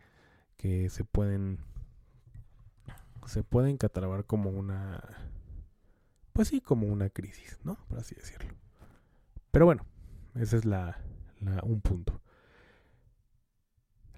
que 0.56 0.88
se 0.90 1.02
pueden 1.02 1.58
se 3.26 3.42
pueden 3.42 3.76
catalogar 3.76 4.26
como 4.26 4.50
una 4.50 5.02
pues 6.34 6.48
sí, 6.48 6.60
como 6.60 6.86
una 6.86 7.10
crisis, 7.10 7.58
¿no? 7.64 7.78
Por 7.88 7.98
así 7.98 8.14
decirlo. 8.14 8.54
Pero 9.50 9.64
bueno, 9.64 9.84
ese 10.36 10.56
es 10.56 10.64
la, 10.64 11.00
la, 11.40 11.64
un 11.64 11.80
punto. 11.80 12.20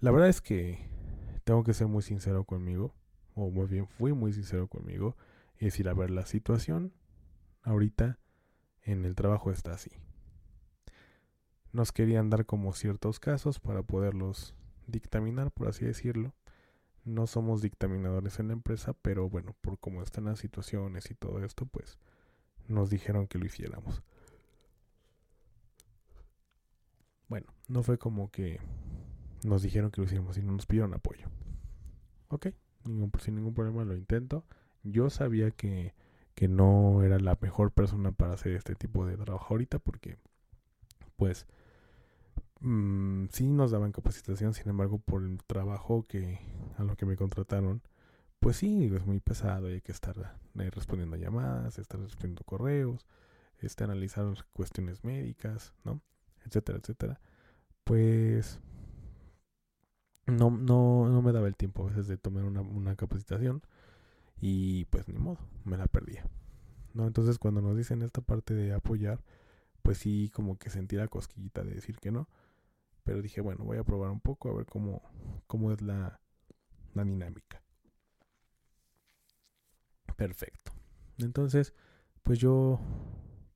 La 0.00 0.10
verdad 0.10 0.28
es 0.28 0.42
que 0.42 0.95
tengo 1.46 1.62
que 1.62 1.74
ser 1.74 1.86
muy 1.86 2.02
sincero 2.02 2.42
conmigo, 2.42 2.92
o 3.36 3.50
muy 3.50 3.68
bien 3.68 3.86
fui 3.86 4.12
muy 4.12 4.32
sincero 4.32 4.66
conmigo, 4.66 5.16
y 5.60 5.66
decir, 5.66 5.88
a 5.88 5.94
ver, 5.94 6.10
la 6.10 6.26
situación 6.26 6.92
ahorita 7.62 8.18
en 8.82 9.04
el 9.04 9.14
trabajo 9.14 9.52
está 9.52 9.72
así. 9.72 9.92
Nos 11.70 11.92
querían 11.92 12.30
dar 12.30 12.46
como 12.46 12.72
ciertos 12.72 13.20
casos 13.20 13.60
para 13.60 13.84
poderlos 13.84 14.56
dictaminar, 14.88 15.52
por 15.52 15.68
así 15.68 15.84
decirlo. 15.84 16.34
No 17.04 17.28
somos 17.28 17.62
dictaminadores 17.62 18.40
en 18.40 18.48
la 18.48 18.54
empresa, 18.54 18.94
pero 18.94 19.30
bueno, 19.30 19.54
por 19.60 19.78
cómo 19.78 20.02
están 20.02 20.24
las 20.24 20.40
situaciones 20.40 21.12
y 21.12 21.14
todo 21.14 21.44
esto, 21.44 21.64
pues 21.64 22.00
nos 22.66 22.90
dijeron 22.90 23.28
que 23.28 23.38
lo 23.38 23.46
hiciéramos. 23.46 24.02
Bueno, 27.28 27.46
no 27.68 27.84
fue 27.84 27.98
como 27.98 28.32
que 28.32 28.58
nos 29.44 29.62
dijeron 29.62 29.90
que 29.90 30.00
lo 30.00 30.06
hiciéramos, 30.06 30.36
sino 30.36 30.52
nos 30.52 30.66
pidieron 30.66 30.94
apoyo. 30.94 31.28
Ok, 32.28 32.48
ningún, 32.84 33.10
sin 33.20 33.36
ningún 33.36 33.54
problema 33.54 33.84
lo 33.84 33.96
intento. 33.96 34.44
Yo 34.82 35.10
sabía 35.10 35.50
que, 35.50 35.94
que 36.34 36.48
no 36.48 37.02
era 37.02 37.18
la 37.18 37.38
mejor 37.40 37.72
persona 37.72 38.12
para 38.12 38.34
hacer 38.34 38.52
este 38.52 38.74
tipo 38.74 39.06
de 39.06 39.16
trabajo 39.16 39.54
ahorita 39.54 39.78
porque, 39.78 40.18
pues, 41.16 41.46
Mm, 42.60 43.26
sí 43.30 43.46
nos 43.48 43.70
daban 43.70 43.92
capacitación, 43.92 44.54
sin 44.54 44.68
embargo, 44.68 44.98
por 44.98 45.22
el 45.22 45.38
trabajo 45.44 46.06
que 46.08 46.40
a 46.78 46.84
lo 46.84 46.96
que 46.96 47.06
me 47.06 47.16
contrataron, 47.16 47.82
pues 48.40 48.56
sí, 48.58 48.90
es 48.94 49.06
muy 49.06 49.20
pesado 49.20 49.70
y 49.70 49.74
hay 49.74 49.80
que 49.82 49.92
estar 49.92 50.38
respondiendo 50.54 51.16
llamadas, 51.16 51.78
estar 51.78 52.00
respondiendo 52.00 52.44
correos, 52.44 53.06
este, 53.60 53.84
analizar 53.84 54.26
cuestiones 54.52 55.04
médicas, 55.04 55.74
¿no? 55.84 56.00
Etcétera, 56.44 56.78
etcétera. 56.78 57.20
Pues 57.84 58.60
no, 60.26 60.50
no, 60.50 61.08
no 61.08 61.22
me 61.22 61.32
daba 61.32 61.48
el 61.48 61.56
tiempo 61.56 61.84
a 61.84 61.88
veces 61.88 62.08
de 62.08 62.16
tomar 62.16 62.44
una, 62.44 62.60
una 62.60 62.96
capacitación 62.96 63.62
y 64.40 64.84
pues 64.86 65.08
ni 65.08 65.18
modo, 65.18 65.38
me 65.64 65.76
la 65.76 65.86
perdía. 65.86 66.28
¿no? 66.94 67.06
Entonces 67.06 67.38
cuando 67.38 67.60
nos 67.62 67.76
dicen 67.76 68.02
esta 68.02 68.20
parte 68.20 68.54
de 68.54 68.72
apoyar, 68.72 69.20
pues 69.82 69.98
sí 69.98 70.30
como 70.34 70.58
que 70.58 70.70
sentí 70.70 70.96
la 70.96 71.08
cosquillita 71.08 71.62
de 71.62 71.74
decir 71.74 71.98
que 71.98 72.10
no. 72.10 72.28
Pero 73.04 73.22
dije, 73.22 73.40
bueno, 73.40 73.64
voy 73.64 73.78
a 73.78 73.84
probar 73.84 74.10
un 74.10 74.20
poco 74.20 74.50
a 74.50 74.54
ver 74.54 74.66
cómo, 74.66 75.02
cómo 75.46 75.70
es 75.70 75.80
la, 75.80 76.20
la 76.94 77.04
dinámica. 77.04 77.62
Perfecto. 80.16 80.72
Entonces, 81.18 81.72
pues 82.22 82.38
yo 82.40 82.80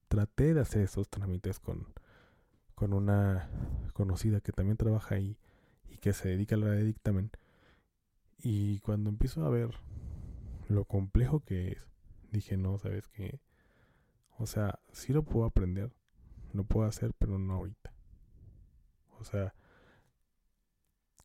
traté 0.09 0.55
de 0.55 0.61
hacer 0.61 0.83
esos 0.83 1.09
trámites 1.09 1.59
con, 1.59 1.87
con 2.75 2.93
una 2.93 3.51
conocida 3.93 4.41
que 4.41 4.53
también 4.53 4.77
trabaja 4.77 5.17
ahí 5.17 5.37
y 5.91 5.99
que 5.99 6.13
se 6.13 6.29
dedica 6.29 6.57
a 6.57 6.59
la 6.59 6.71
de 6.71 6.85
dictamen. 6.85 7.31
Y 8.39 8.81
cuando 8.81 9.11
empiezo 9.11 9.45
a 9.45 9.51
ver 9.51 9.71
lo 10.69 10.85
complejo 10.85 11.41
que 11.41 11.73
es, 11.73 11.89
dije, 12.31 12.57
no, 12.57 12.79
¿sabes 12.79 13.09
qué? 13.09 13.41
O 14.39 14.47
sea, 14.47 14.81
sí 14.93 15.13
lo 15.13 15.23
puedo 15.23 15.47
aprender, 15.47 15.93
lo 16.53 16.65
puedo 16.65 16.87
hacer, 16.87 17.13
pero 17.19 17.39
no 17.39 17.55
ahorita. 17.55 17.93
O 19.19 19.25
sea, 19.25 19.55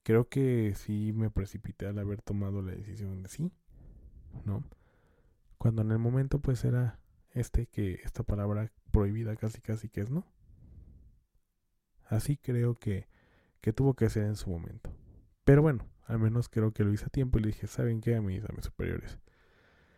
creo 0.04 0.28
que 0.28 0.74
sí 0.76 1.14
me 1.14 1.30
precipité 1.30 1.88
al 1.88 1.98
haber 2.00 2.22
tomado 2.22 2.62
la 2.62 2.72
decisión 2.74 3.24
de 3.24 3.30
sí, 3.30 3.52
¿no? 4.44 4.64
Cuando 5.58 5.82
en 5.82 5.92
el 5.92 6.00
momento 6.00 6.40
pues 6.40 6.64
era 6.66 7.00
este 7.32 7.68
que 7.68 8.02
esta 8.04 8.24
palabra 8.24 8.72
prohibida 8.92 9.36
casi 9.36 9.62
casi 9.62 9.90
que 9.90 10.02
es 10.02 10.10
no. 10.10 10.26
Así 12.08 12.38
creo 12.38 12.76
que, 12.76 13.08
que 13.66 13.74
tuvo 13.74 13.96
que 13.96 14.12
ser 14.12 14.26
en 14.26 14.36
su 14.36 14.52
momento. 14.52 14.92
Pero 15.44 15.64
bueno, 15.64 15.88
al 16.06 16.20
menos 16.20 16.50
creo 16.50 16.72
que 16.72 16.84
lo 16.84 16.94
hice 16.94 17.06
a 17.06 17.10
tiempo 17.10 17.40
y 17.40 17.42
le 17.42 17.48
dije, 17.48 17.66
¿saben 17.66 18.00
qué 18.00 18.16
a 18.16 18.22
mis, 18.22 18.46
a 18.46 18.54
mis 18.54 18.66
superiores? 18.66 19.18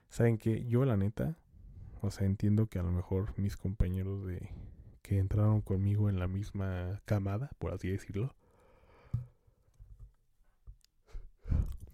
¿Saben 0.07 0.37
qué? 0.37 0.63
Yo 0.67 0.85
la 0.85 0.95
neta, 0.95 1.37
o 1.99 2.09
sea, 2.09 2.25
entiendo 2.27 2.67
que 2.67 2.79
a 2.79 2.83
lo 2.83 2.93
mejor 2.93 3.37
mis 3.37 3.57
compañeros 3.57 4.25
de, 4.25 4.53
que 5.01 5.17
entraron 5.17 5.59
conmigo 5.59 6.09
en 6.09 6.17
la 6.17 6.29
misma 6.29 7.01
camada, 7.03 7.51
por 7.59 7.73
así 7.73 7.89
decirlo. 7.89 8.33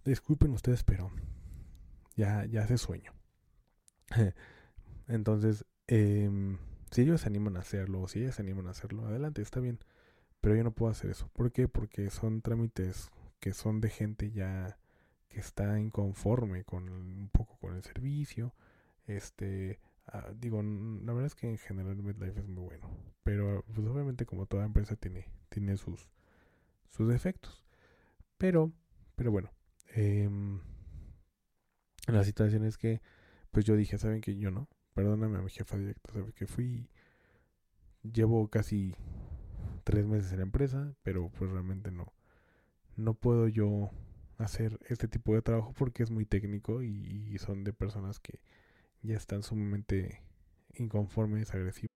Disculpen 0.06 0.52
ustedes, 0.52 0.84
pero 0.84 1.10
ya, 2.16 2.46
ya 2.46 2.62
hace 2.62 2.78
sueño. 2.78 3.14
Entonces, 5.08 5.66
eh, 5.88 6.30
si 6.92 7.02
ellos 7.02 7.22
se 7.22 7.30
animan 7.30 7.58
a 7.58 7.62
hacerlo, 7.62 8.02
o 8.02 8.08
si 8.08 8.20
ellas 8.20 8.36
se 8.36 8.44
animan 8.44 8.68
a 8.68 8.72
hacerlo, 8.72 9.08
adelante, 9.08 9.42
está 9.42 9.60
bien. 9.60 9.80
Pero 10.44 10.56
yo 10.56 10.64
no 10.64 10.72
puedo 10.76 10.92
hacer 10.92 11.10
eso. 11.10 11.30
¿Por 11.34 11.52
qué? 11.52 11.68
Porque 11.68 12.12
son 12.12 12.42
trámites 12.42 13.10
que 13.40 13.54
son 13.54 13.82
de 13.82 13.90
gente 13.90 14.30
ya 14.30 14.78
que 15.30 15.40
está 15.40 15.80
inconforme 15.80 16.64
con 16.64 16.90
un 16.90 17.30
poco 17.32 17.58
con 17.58 17.76
el 17.76 17.84
servicio. 17.84 18.54
Este, 19.08 19.80
Ah, 20.08 20.32
digo, 20.36 20.62
la 20.62 21.14
verdad 21.14 21.28
es 21.28 21.36
que 21.36 21.48
en 21.48 21.58
general 21.58 21.96
MedLife 21.96 22.40
es 22.40 22.48
muy 22.48 22.64
bueno. 22.64 22.90
Pero 23.24 23.64
pues 23.74 23.88
obviamente 23.88 24.26
como 24.26 24.46
toda 24.46 24.66
empresa 24.66 24.96
tiene, 24.96 25.28
tiene 25.50 25.78
sus, 25.78 26.10
sus 26.90 27.08
defectos. 27.08 27.64
Pero, 28.38 28.72
pero 29.16 29.32
bueno. 29.32 29.52
Eh, 29.96 30.30
la 32.08 32.24
situación 32.24 32.66
es 32.66 32.78
que, 32.78 33.02
pues 33.52 33.66
yo 33.66 33.76
dije, 33.76 33.98
¿saben 33.98 34.22
que 34.22 34.36
Yo 34.36 34.52
no. 34.52 34.68
Perdóname 34.94 35.38
a 35.40 35.42
mi 35.42 35.50
jefa 35.50 35.78
directa, 35.78 36.14
¿sabes 36.14 36.34
que 36.36 36.46
fui? 36.46 36.88
Llevo 38.04 38.48
casi 38.50 38.94
tres 39.84 40.06
meses 40.06 40.32
en 40.32 40.38
la 40.38 40.44
empresa, 40.44 40.94
pero 41.04 41.30
pues 41.38 41.52
realmente 41.52 41.92
no. 41.92 42.14
No 42.96 43.14
puedo 43.14 43.48
yo 43.48 43.90
hacer 44.38 44.80
este 44.88 45.08
tipo 45.08 45.34
de 45.34 45.42
trabajo 45.42 45.74
porque 45.78 46.04
es 46.04 46.12
muy 46.12 46.26
técnico 46.26 46.82
y 46.84 47.38
son 47.40 47.64
de 47.64 47.74
personas 47.74 48.20
que 48.20 48.40
ya 49.04 49.18
están 49.18 49.44
sumamente 49.44 50.22
inconformes, 50.76 51.54
agresivos. 51.54 51.90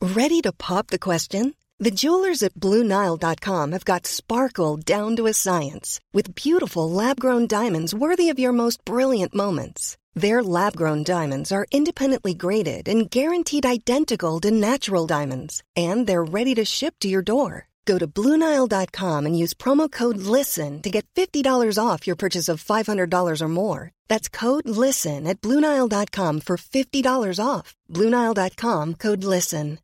Ready 0.00 0.40
to 0.42 0.52
pop 0.52 0.88
the 0.88 0.98
question? 0.98 1.54
The 1.78 1.90
jewelers 1.90 2.42
at 2.42 2.54
BlueNile.com 2.54 3.72
have 3.72 3.84
got 3.84 4.06
sparkle 4.06 4.76
down 4.76 5.16
to 5.16 5.26
a 5.26 5.32
science 5.32 6.00
with 6.12 6.34
beautiful 6.34 6.90
lab-grown 6.90 7.46
diamonds 7.46 7.94
worthy 7.94 8.28
of 8.28 8.38
your 8.38 8.52
most 8.52 8.84
brilliant 8.84 9.34
moments. 9.34 9.96
Their 10.14 10.42
lab-grown 10.42 11.04
diamonds 11.04 11.50
are 11.50 11.66
independently 11.72 12.34
graded 12.34 12.88
and 12.88 13.10
guaranteed 13.10 13.64
identical 13.64 14.38
to 14.40 14.50
natural 14.50 15.06
diamonds, 15.06 15.62
and 15.74 16.06
they're 16.06 16.22
ready 16.22 16.54
to 16.56 16.64
ship 16.66 16.96
to 17.00 17.08
your 17.08 17.22
door. 17.22 17.68
Go 17.84 17.98
to 17.98 18.06
Bluenile.com 18.06 19.26
and 19.26 19.38
use 19.38 19.54
promo 19.54 19.90
code 19.90 20.18
LISTEN 20.18 20.82
to 20.82 20.90
get 20.90 21.06
$50 21.14 21.78
off 21.78 22.06
your 22.06 22.16
purchase 22.16 22.48
of 22.48 22.62
$500 22.62 23.40
or 23.40 23.48
more. 23.48 23.90
That's 24.08 24.28
code 24.28 24.68
LISTEN 24.68 25.26
at 25.26 25.40
Bluenile.com 25.40 26.40
for 26.40 26.56
$50 26.56 27.44
off. 27.44 27.74
Bluenile.com 27.90 28.94
code 28.94 29.24
LISTEN. 29.24 29.78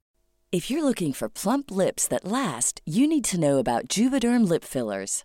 If 0.50 0.70
you're 0.70 0.85
looking 0.85 1.12
for 1.12 1.28
plump 1.28 1.70
lips 1.70 2.08
that 2.08 2.25
last, 2.25 2.80
you 2.87 3.06
need 3.06 3.25
to 3.26 3.40
know 3.40 3.58
about 3.58 3.88
Juvederm 3.88 4.49
Lip 4.49 4.64
Fillers. 4.64 5.25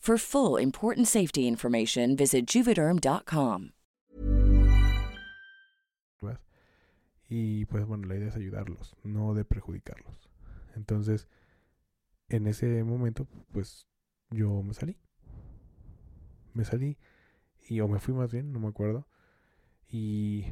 For 0.00 0.16
full 0.16 0.56
important 0.56 1.08
safety 1.08 1.46
information, 1.46 2.16
visit 2.16 2.46
juvederm.com. 2.46 3.72
Y 7.32 7.64
pues 7.66 7.86
bueno, 7.86 8.08
la 8.08 8.16
idea 8.16 8.28
es 8.28 8.34
ayudarlos, 8.34 8.96
no 9.04 9.34
de 9.34 9.44
perjudicarlos. 9.44 10.28
Entonces, 10.74 11.28
en 12.28 12.48
ese 12.48 12.82
momento, 12.82 13.28
pues 13.52 13.86
yo 14.30 14.64
me 14.64 14.74
salí. 14.74 14.96
Me 16.54 16.64
salí 16.64 16.98
y 17.68 17.78
o 17.80 17.86
me 17.86 18.00
fui 18.00 18.14
más 18.14 18.32
bien, 18.32 18.50
no 18.50 18.58
me 18.58 18.66
acuerdo. 18.66 19.06
Y, 19.86 20.46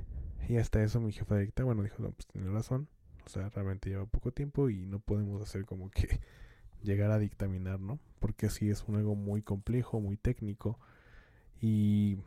y 0.49 0.59
hasta 0.59 0.85
eso 0.85 1.01
mi 1.01 1.11
jefa 1.11 1.35
directa, 1.37 1.65
bueno, 1.65 1.83
dijo, 1.83 2.01
no, 2.01 2.13
pues 2.13 2.29
tiene 2.29 2.49
razón. 2.51 2.89
O 3.27 3.29
sea, 3.29 3.49
realmente 3.49 3.91
lleva 3.91 4.07
poco 4.07 4.31
tiempo 4.31 4.71
y 4.71 4.87
no 4.87 5.01
podemos 5.01 5.43
hacer 5.43 5.65
como 5.65 5.91
que 5.91 6.21
llegar 6.83 7.11
a 7.11 7.19
dictaminar, 7.19 7.81
¿no? 7.81 7.99
Porque 8.21 8.51
sí 8.51 8.71
es 8.71 8.85
un 8.89 8.97
algo 8.97 9.15
muy 9.15 9.43
complejo, 9.43 10.01
muy 10.01 10.17
técnico 10.17 10.79
y 11.61 12.19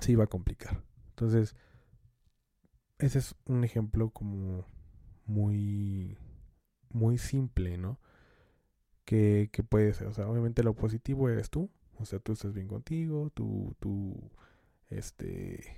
se 0.00 0.12
iba 0.12 0.24
a 0.24 0.28
complicar. 0.28 0.82
Entonces, 1.10 1.56
ese 2.98 3.18
es 3.18 3.34
un 3.46 3.64
ejemplo 3.64 4.10
como 4.10 4.66
muy 5.26 6.16
muy 6.90 7.18
simple, 7.18 7.78
¿no? 7.78 7.98
Que, 9.04 9.50
que 9.52 9.62
puede 9.62 9.92
ser, 9.94 10.08
o 10.08 10.12
sea, 10.12 10.28
obviamente 10.28 10.64
lo 10.64 10.74
positivo 10.74 11.28
eres 11.28 11.50
tú, 11.50 11.70
o 11.98 12.04
sea, 12.04 12.18
tú 12.18 12.32
estás 12.32 12.52
bien 12.52 12.66
contigo, 12.68 13.30
tú, 13.34 13.76
tú, 13.78 14.30
este, 14.90 15.76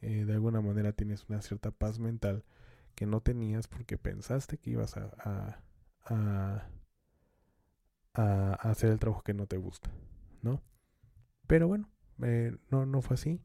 eh, 0.00 0.24
de 0.24 0.32
alguna 0.32 0.60
manera 0.62 0.92
tienes 0.92 1.26
una 1.28 1.42
cierta 1.42 1.70
paz 1.70 1.98
mental 1.98 2.44
que 2.94 3.06
no 3.06 3.20
tenías 3.20 3.68
porque 3.68 3.98
pensaste 3.98 4.58
que 4.58 4.70
ibas 4.70 4.96
a, 4.96 5.10
a, 5.18 5.60
a, 6.04 6.68
a 8.14 8.52
hacer 8.70 8.90
el 8.90 8.98
trabajo 8.98 9.22
que 9.22 9.34
no 9.34 9.46
te 9.46 9.56
gusta, 9.56 9.90
¿no? 10.42 10.62
Pero 11.46 11.68
bueno, 11.68 11.88
eh, 12.22 12.56
no, 12.70 12.86
no 12.86 13.02
fue 13.02 13.14
así. 13.14 13.40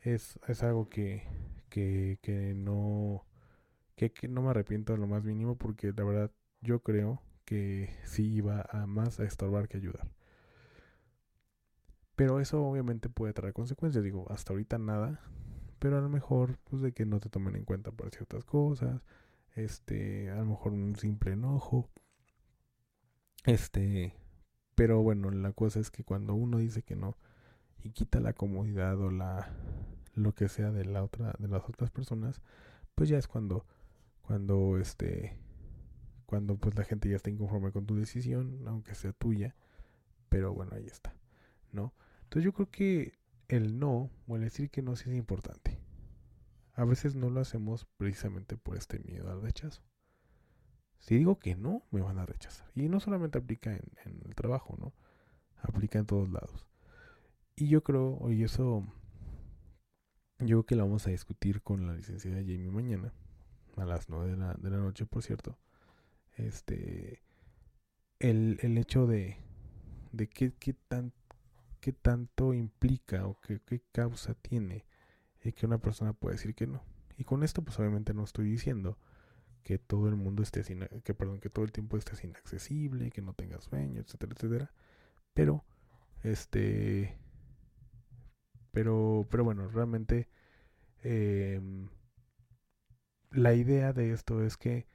Es, 0.00 0.38
es 0.48 0.62
algo 0.62 0.88
que, 0.88 1.24
que, 1.68 2.18
que 2.22 2.54
no 2.54 3.26
que, 3.96 4.12
que, 4.12 4.28
no 4.28 4.42
me 4.42 4.50
arrepiento 4.50 4.92
de 4.92 4.98
lo 4.98 5.06
más 5.06 5.24
mínimo 5.24 5.56
porque 5.56 5.92
la 5.96 6.04
verdad 6.04 6.30
yo 6.60 6.80
creo 6.80 7.22
que 7.44 7.90
sí 8.04 8.34
iba 8.34 8.66
a 8.70 8.86
más 8.86 9.20
a 9.20 9.24
estorbar 9.24 9.68
que 9.68 9.78
ayudar. 9.78 10.10
Pero 12.16 12.40
eso 12.40 12.64
obviamente 12.64 13.08
puede 13.08 13.32
traer 13.34 13.52
consecuencias. 13.52 14.02
Digo, 14.02 14.26
hasta 14.30 14.52
ahorita 14.52 14.78
nada. 14.78 15.20
Pero 15.78 15.98
a 15.98 16.00
lo 16.00 16.08
mejor, 16.08 16.58
pues 16.64 16.82
de 16.82 16.92
que 16.92 17.04
no 17.06 17.20
te 17.20 17.28
tomen 17.28 17.56
en 17.56 17.64
cuenta 17.64 17.92
para 17.92 18.10
ciertas 18.10 18.44
cosas. 18.44 19.02
Este, 19.56 20.30
a 20.30 20.36
lo 20.36 20.44
mejor 20.44 20.72
un 20.72 20.94
simple 20.96 21.32
enojo. 21.32 21.88
Este, 23.44 24.14
pero 24.74 25.02
bueno, 25.02 25.30
la 25.30 25.52
cosa 25.52 25.80
es 25.80 25.90
que 25.90 26.04
cuando 26.04 26.34
uno 26.34 26.58
dice 26.58 26.82
que 26.82 26.94
no 26.94 27.16
y 27.82 27.90
quita 27.90 28.20
la 28.20 28.34
comodidad 28.34 29.00
o 29.00 29.10
la 29.10 29.50
lo 30.14 30.34
que 30.34 30.48
sea 30.48 30.70
de 30.72 30.84
la 30.84 31.04
otra 31.04 31.34
de 31.38 31.48
las 31.48 31.62
otras 31.68 31.90
personas, 31.90 32.42
pues 32.94 33.08
ya 33.08 33.18
es 33.18 33.28
cuando 33.28 33.66
cuando 34.22 34.78
este 34.78 35.38
cuando 36.26 36.56
pues 36.56 36.76
la 36.76 36.84
gente 36.84 37.08
ya 37.08 37.16
está 37.16 37.30
inconforme 37.30 37.72
con 37.72 37.86
tu 37.86 37.96
decisión, 37.96 38.64
aunque 38.66 38.94
sea 38.94 39.12
tuya, 39.12 39.54
pero 40.28 40.52
bueno, 40.52 40.72
ahí 40.74 40.86
está, 40.86 41.14
¿no? 41.72 41.94
Entonces 42.24 42.44
yo 42.44 42.52
creo 42.52 42.70
que 42.70 43.18
el 43.48 43.78
no 43.78 44.10
o 44.26 44.36
el 44.36 44.42
decir 44.42 44.70
que 44.70 44.82
no 44.82 44.96
sí 44.96 45.08
es 45.10 45.16
importante. 45.16 45.75
A 46.76 46.84
veces 46.84 47.14
no 47.14 47.30
lo 47.30 47.40
hacemos 47.40 47.86
precisamente 47.96 48.58
por 48.58 48.76
este 48.76 48.98
miedo 48.98 49.30
al 49.30 49.40
rechazo. 49.40 49.82
Si 50.98 51.16
digo 51.16 51.38
que 51.38 51.56
no, 51.56 51.86
me 51.90 52.02
van 52.02 52.18
a 52.18 52.26
rechazar. 52.26 52.70
Y 52.74 52.88
no 52.88 53.00
solamente 53.00 53.38
aplica 53.38 53.72
en, 53.72 54.22
el 54.24 54.34
trabajo, 54.34 54.76
¿no? 54.78 54.92
Aplica 55.62 55.98
en 55.98 56.06
todos 56.06 56.28
lados. 56.28 56.66
Y 57.54 57.68
yo 57.68 57.82
creo, 57.82 58.30
y 58.30 58.44
eso, 58.44 58.84
yo 60.38 60.46
creo 60.46 60.66
que 60.66 60.76
lo 60.76 60.84
vamos 60.84 61.06
a 61.06 61.10
discutir 61.10 61.62
con 61.62 61.86
la 61.86 61.94
licenciada 61.94 62.38
Jamie 62.40 62.70
mañana, 62.70 63.12
a 63.76 63.86
las 63.86 64.10
9 64.10 64.32
de 64.32 64.36
la, 64.36 64.54
de 64.54 64.70
la 64.70 64.76
noche, 64.76 65.06
por 65.06 65.22
cierto. 65.22 65.58
Este, 66.36 67.22
el, 68.18 68.58
el 68.60 68.76
hecho 68.76 69.06
de, 69.06 69.38
de 70.12 70.28
qué, 70.28 70.52
qué, 70.52 70.74
tan, 70.74 71.14
qué 71.80 71.92
tanto 71.92 72.52
implica 72.52 73.26
o 73.26 73.40
qué, 73.40 73.60
qué 73.64 73.82
causa 73.92 74.34
tiene 74.34 74.85
el 75.46 75.54
que 75.54 75.66
una 75.66 75.78
persona 75.78 76.12
pueda 76.12 76.34
decir 76.34 76.54
que 76.54 76.66
no. 76.66 76.82
Y 77.16 77.24
con 77.24 77.42
esto, 77.42 77.62
pues 77.62 77.78
obviamente 77.78 78.14
no 78.14 78.24
estoy 78.24 78.50
diciendo 78.50 78.98
que 79.62 79.78
todo 79.78 80.08
el 80.08 80.16
mundo 80.16 80.42
esté 80.42 80.62
sin, 80.62 80.86
que 81.02 81.14
perdón, 81.14 81.40
que 81.40 81.50
todo 81.50 81.64
el 81.64 81.72
tiempo 81.72 81.96
estés 81.96 82.22
inaccesible, 82.22 83.10
que 83.10 83.22
no 83.22 83.34
tengas 83.34 83.64
sueño, 83.64 84.00
etcétera, 84.00 84.32
etcétera. 84.34 84.70
Pero, 85.34 85.64
este, 86.22 87.18
pero, 88.70 89.26
pero 89.30 89.44
bueno, 89.44 89.68
realmente 89.68 90.28
eh, 91.02 91.60
la 93.30 93.54
idea 93.54 93.92
de 93.92 94.12
esto 94.12 94.42
es 94.42 94.56
que 94.56 94.86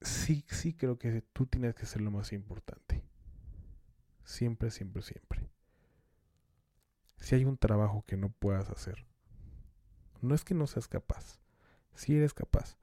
sí, 0.00 0.44
sí 0.48 0.74
creo 0.74 0.98
que 0.98 1.22
tú 1.32 1.46
tienes 1.46 1.74
que 1.74 1.86
ser 1.86 2.02
lo 2.02 2.10
más 2.10 2.32
importante. 2.32 3.02
Siempre, 4.24 4.70
siempre, 4.70 5.02
siempre. 5.02 5.50
Si 7.20 7.34
hay 7.34 7.44
un 7.44 7.56
trabajo 7.56 8.04
que 8.06 8.16
no 8.16 8.30
puedas 8.30 8.70
hacer, 8.70 9.06
no 10.20 10.34
es 10.34 10.44
que 10.44 10.54
no 10.54 10.66
seas 10.66 10.88
capaz, 10.88 11.40
si 11.94 12.16
eres 12.16 12.34
capaz, 12.34 12.76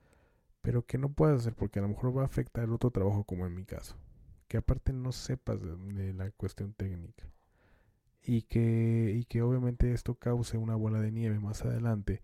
pero 0.61 0.85
que 0.85 0.97
no 0.97 1.11
puedas 1.11 1.41
hacer 1.41 1.55
porque 1.55 1.79
a 1.79 1.81
lo 1.81 1.89
mejor 1.89 2.15
va 2.15 2.21
a 2.21 2.25
afectar 2.25 2.69
otro 2.69 2.91
trabajo 2.91 3.23
como 3.23 3.45
en 3.45 3.55
mi 3.55 3.65
caso, 3.65 3.95
que 4.47 4.57
aparte 4.57 4.93
no 4.93 5.11
sepas 5.11 5.61
de, 5.61 5.75
de 5.75 6.13
la 6.13 6.31
cuestión 6.31 6.73
técnica 6.73 7.27
y 8.23 8.43
que, 8.43 9.13
y 9.15 9.23
que 9.25 9.41
obviamente 9.41 9.93
esto 9.93 10.15
cause 10.15 10.57
una 10.57 10.75
bola 10.75 10.99
de 10.99 11.11
nieve 11.11 11.39
más 11.39 11.63
adelante 11.63 12.21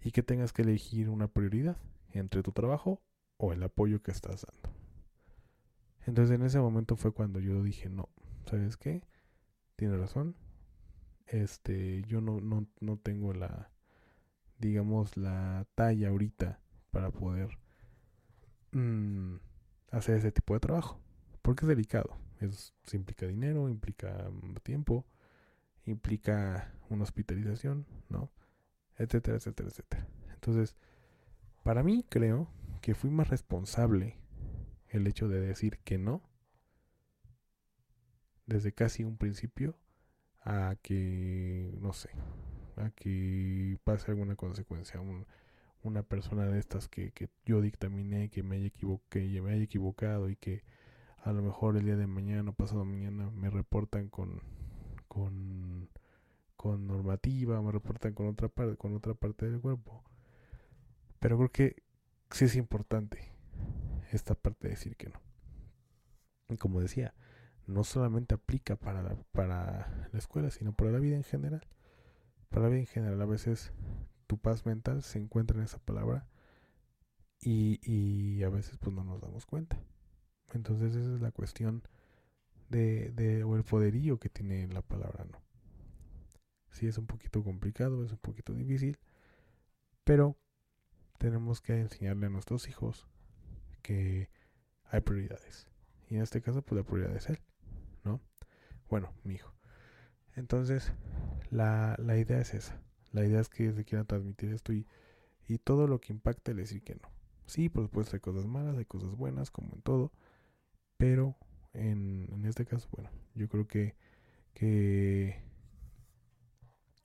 y 0.00 0.12
que 0.12 0.22
tengas 0.22 0.52
que 0.52 0.62
elegir 0.62 1.08
una 1.08 1.28
prioridad 1.28 1.76
entre 2.12 2.42
tu 2.42 2.52
trabajo 2.52 3.02
o 3.36 3.52
el 3.52 3.62
apoyo 3.62 4.02
que 4.02 4.12
estás 4.12 4.46
dando. 4.46 4.76
Entonces 6.06 6.34
en 6.34 6.42
ese 6.42 6.60
momento 6.60 6.96
fue 6.96 7.12
cuando 7.12 7.40
yo 7.40 7.62
dije, 7.62 7.88
no, 7.88 8.08
¿sabes 8.46 8.76
qué? 8.76 9.02
Tiene 9.76 9.96
razón. 9.96 10.36
Este, 11.30 12.02
yo 12.02 12.20
no, 12.20 12.40
no, 12.40 12.66
no 12.80 12.98
tengo 12.98 13.32
la, 13.32 13.70
digamos, 14.58 15.16
la 15.16 15.64
talla 15.76 16.08
ahorita 16.08 16.60
para 16.90 17.12
poder 17.12 17.56
mmm, 18.72 19.36
hacer 19.92 20.16
ese 20.16 20.32
tipo 20.32 20.54
de 20.54 20.60
trabajo. 20.60 21.00
Porque 21.42 21.64
es 21.64 21.68
delicado. 21.68 22.18
Es, 22.40 22.74
implica 22.92 23.26
dinero, 23.26 23.68
implica 23.68 24.30
tiempo, 24.62 25.06
implica 25.84 26.74
una 26.88 27.04
hospitalización, 27.04 27.86
¿no? 28.08 28.32
Etcétera, 28.96 29.36
etcétera, 29.36 29.68
etcétera. 29.68 30.08
Entonces, 30.34 30.74
para 31.62 31.82
mí 31.84 32.04
creo 32.08 32.50
que 32.80 32.94
fui 32.94 33.10
más 33.10 33.28
responsable 33.28 34.18
el 34.88 35.06
hecho 35.06 35.28
de 35.28 35.40
decir 35.40 35.78
que 35.84 35.98
no 35.98 36.22
desde 38.46 38.72
casi 38.72 39.04
un 39.04 39.16
principio 39.16 39.76
a 40.42 40.76
que, 40.82 41.76
no 41.80 41.92
sé, 41.92 42.10
a 42.76 42.90
que 42.90 43.78
pase 43.84 44.10
alguna 44.10 44.36
consecuencia. 44.36 45.00
Un, 45.00 45.26
una 45.82 46.02
persona 46.02 46.46
de 46.46 46.58
estas 46.58 46.88
que, 46.88 47.12
que 47.12 47.28
yo 47.46 47.60
dictaminé, 47.60 48.28
que 48.30 48.42
me 48.42 48.56
haya, 48.56 48.66
equivoqué, 48.66 49.40
me 49.40 49.52
haya 49.52 49.62
equivocado 49.62 50.28
y 50.28 50.36
que 50.36 50.62
a 51.22 51.32
lo 51.32 51.42
mejor 51.42 51.76
el 51.76 51.84
día 51.84 51.96
de 51.96 52.06
mañana 52.06 52.50
o 52.50 52.54
pasado 52.54 52.84
mañana 52.84 53.30
me 53.30 53.50
reportan 53.50 54.08
con, 54.08 54.42
con, 55.08 55.88
con 56.56 56.86
normativa, 56.86 57.60
me 57.62 57.72
reportan 57.72 58.14
con 58.14 58.28
otra 58.28 58.48
parte, 58.48 58.76
con 58.76 58.94
otra 58.94 59.14
parte 59.14 59.50
del 59.50 59.60
cuerpo. 59.60 60.02
Pero 61.18 61.36
creo 61.36 61.50
que 61.50 61.82
sí 62.30 62.46
es 62.46 62.56
importante 62.56 63.32
esta 64.12 64.34
parte 64.34 64.68
de 64.68 64.74
decir 64.74 64.96
que 64.96 65.08
no. 65.08 65.20
Y 66.48 66.56
como 66.56 66.80
decía, 66.80 67.14
no 67.70 67.84
solamente 67.84 68.34
aplica 68.34 68.76
para 68.76 69.02
la, 69.02 69.16
para 69.32 70.08
la 70.12 70.18
escuela, 70.18 70.50
sino 70.50 70.72
para 70.72 70.90
la 70.90 70.98
vida 70.98 71.16
en 71.16 71.24
general. 71.24 71.66
Para 72.48 72.62
la 72.64 72.68
vida 72.68 72.80
en 72.80 72.86
general, 72.86 73.20
a 73.22 73.26
veces 73.26 73.72
tu 74.26 74.38
paz 74.38 74.66
mental 74.66 75.02
se 75.02 75.18
encuentra 75.18 75.58
en 75.58 75.64
esa 75.64 75.78
palabra 75.78 76.26
y, 77.40 77.80
y 77.82 78.42
a 78.42 78.50
veces 78.50 78.78
pues 78.78 78.94
no 78.94 79.04
nos 79.04 79.20
damos 79.20 79.46
cuenta. 79.46 79.78
Entonces 80.52 80.94
esa 80.94 81.14
es 81.14 81.20
la 81.20 81.30
cuestión 81.30 81.82
de, 82.68 83.10
de, 83.10 83.44
o 83.44 83.56
el 83.56 83.64
poderío 83.64 84.18
que 84.18 84.28
tiene 84.28 84.68
la 84.68 84.82
palabra 84.82 85.24
no. 85.24 85.40
Sí 86.70 86.86
es 86.86 86.98
un 86.98 87.06
poquito 87.06 87.42
complicado, 87.42 88.04
es 88.04 88.12
un 88.12 88.18
poquito 88.18 88.54
difícil, 88.54 88.98
pero 90.04 90.36
tenemos 91.18 91.60
que 91.60 91.78
enseñarle 91.78 92.26
a 92.26 92.30
nuestros 92.30 92.68
hijos 92.68 93.08
que 93.82 94.30
hay 94.84 95.00
prioridades. 95.00 95.68
Y 96.08 96.16
en 96.16 96.22
este 96.22 96.40
caso, 96.40 96.62
pues 96.62 96.80
la 96.80 96.86
prioridad 96.86 97.14
es 97.16 97.28
él, 97.28 97.40
¿no? 98.04 98.20
Bueno, 98.88 99.12
mi 99.24 99.34
hijo. 99.34 99.52
Entonces, 100.36 100.92
la, 101.50 101.96
la 101.98 102.16
idea 102.18 102.40
es 102.40 102.54
esa. 102.54 102.80
La 103.12 103.24
idea 103.24 103.40
es 103.40 103.48
que 103.48 103.72
se 103.72 103.84
quiera 103.84 104.04
transmitir 104.04 104.52
esto 104.52 104.72
y, 104.72 104.86
y 105.48 105.58
todo 105.58 105.86
lo 105.86 106.00
que 106.00 106.12
impacta 106.12 106.52
el 106.52 106.58
decir 106.58 106.82
que 106.82 106.94
no. 106.94 107.10
Sí, 107.46 107.68
por 107.68 107.84
supuesto 107.84 108.16
hay 108.16 108.20
cosas 108.20 108.46
malas, 108.46 108.76
hay 108.78 108.84
cosas 108.84 109.16
buenas, 109.16 109.50
como 109.50 109.74
en 109.74 109.82
todo. 109.82 110.12
Pero 110.96 111.36
en, 111.72 112.28
en 112.32 112.46
este 112.46 112.66
caso, 112.66 112.88
bueno, 112.92 113.10
yo 113.34 113.48
creo 113.48 113.66
que, 113.66 113.96
que 114.54 115.42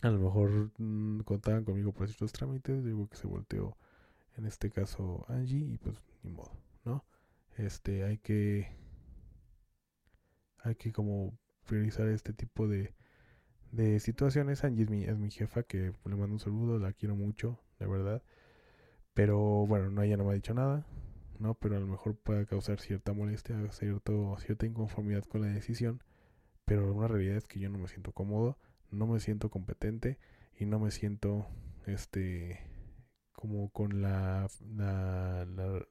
a 0.01 0.09
lo 0.09 0.19
mejor 0.19 0.71
mm, 0.77 1.21
contaban 1.21 1.63
conmigo 1.65 1.91
por 1.91 2.07
ciertos 2.07 2.31
trámites. 2.31 2.83
Digo 2.83 3.07
que 3.07 3.17
se 3.17 3.27
volteó 3.27 3.77
en 4.37 4.45
este 4.45 4.69
caso 4.69 5.25
Angie 5.29 5.65
y 5.65 5.77
pues 5.77 5.97
ni 6.23 6.31
modo, 6.31 6.51
¿no? 6.83 7.05
Este, 7.57 8.03
hay 8.03 8.17
que 8.17 8.69
hay 10.65 10.75
que 10.75 10.91
como 10.91 11.37
priorizar 11.67 12.07
este 12.09 12.33
tipo 12.33 12.67
de, 12.67 12.93
de 13.71 13.99
situaciones. 13.99 14.63
Angie 14.63 14.83
es 14.83 14.89
mi, 14.89 15.03
es 15.03 15.17
mi 15.17 15.29
jefa, 15.31 15.63
que 15.63 15.93
le 16.05 16.15
mando 16.15 16.33
un 16.33 16.39
saludo, 16.39 16.79
la 16.79 16.93
quiero 16.93 17.15
mucho, 17.15 17.59
de 17.79 17.87
verdad. 17.87 18.23
Pero 19.13 19.39
bueno, 19.67 19.89
no, 19.91 20.01
ella 20.01 20.17
no 20.17 20.25
me 20.25 20.31
ha 20.31 20.35
dicho 20.35 20.53
nada, 20.53 20.85
¿no? 21.39 21.53
Pero 21.55 21.77
a 21.77 21.79
lo 21.79 21.87
mejor 21.87 22.15
puede 22.15 22.45
causar 22.45 22.79
cierta 22.79 23.13
molestia, 23.13 23.55
cierto, 23.71 24.35
cierta 24.39 24.65
inconformidad 24.65 25.23
con 25.23 25.41
la 25.41 25.47
decisión. 25.47 26.01
Pero 26.65 26.91
una 26.93 27.07
realidad 27.07 27.37
es 27.37 27.47
que 27.47 27.59
yo 27.59 27.69
no 27.69 27.77
me 27.77 27.87
siento 27.87 28.11
cómodo, 28.11 28.57
no 28.91 29.07
me 29.07 29.19
siento 29.19 29.49
competente 29.49 30.17
y 30.57 30.65
no 30.65 30.79
me 30.79 30.89
siento, 30.91 31.47
este, 31.85 32.59
como 33.33 33.69
con 33.69 34.01
la, 34.01 34.47
la, 34.75 35.45
la, 35.45 35.87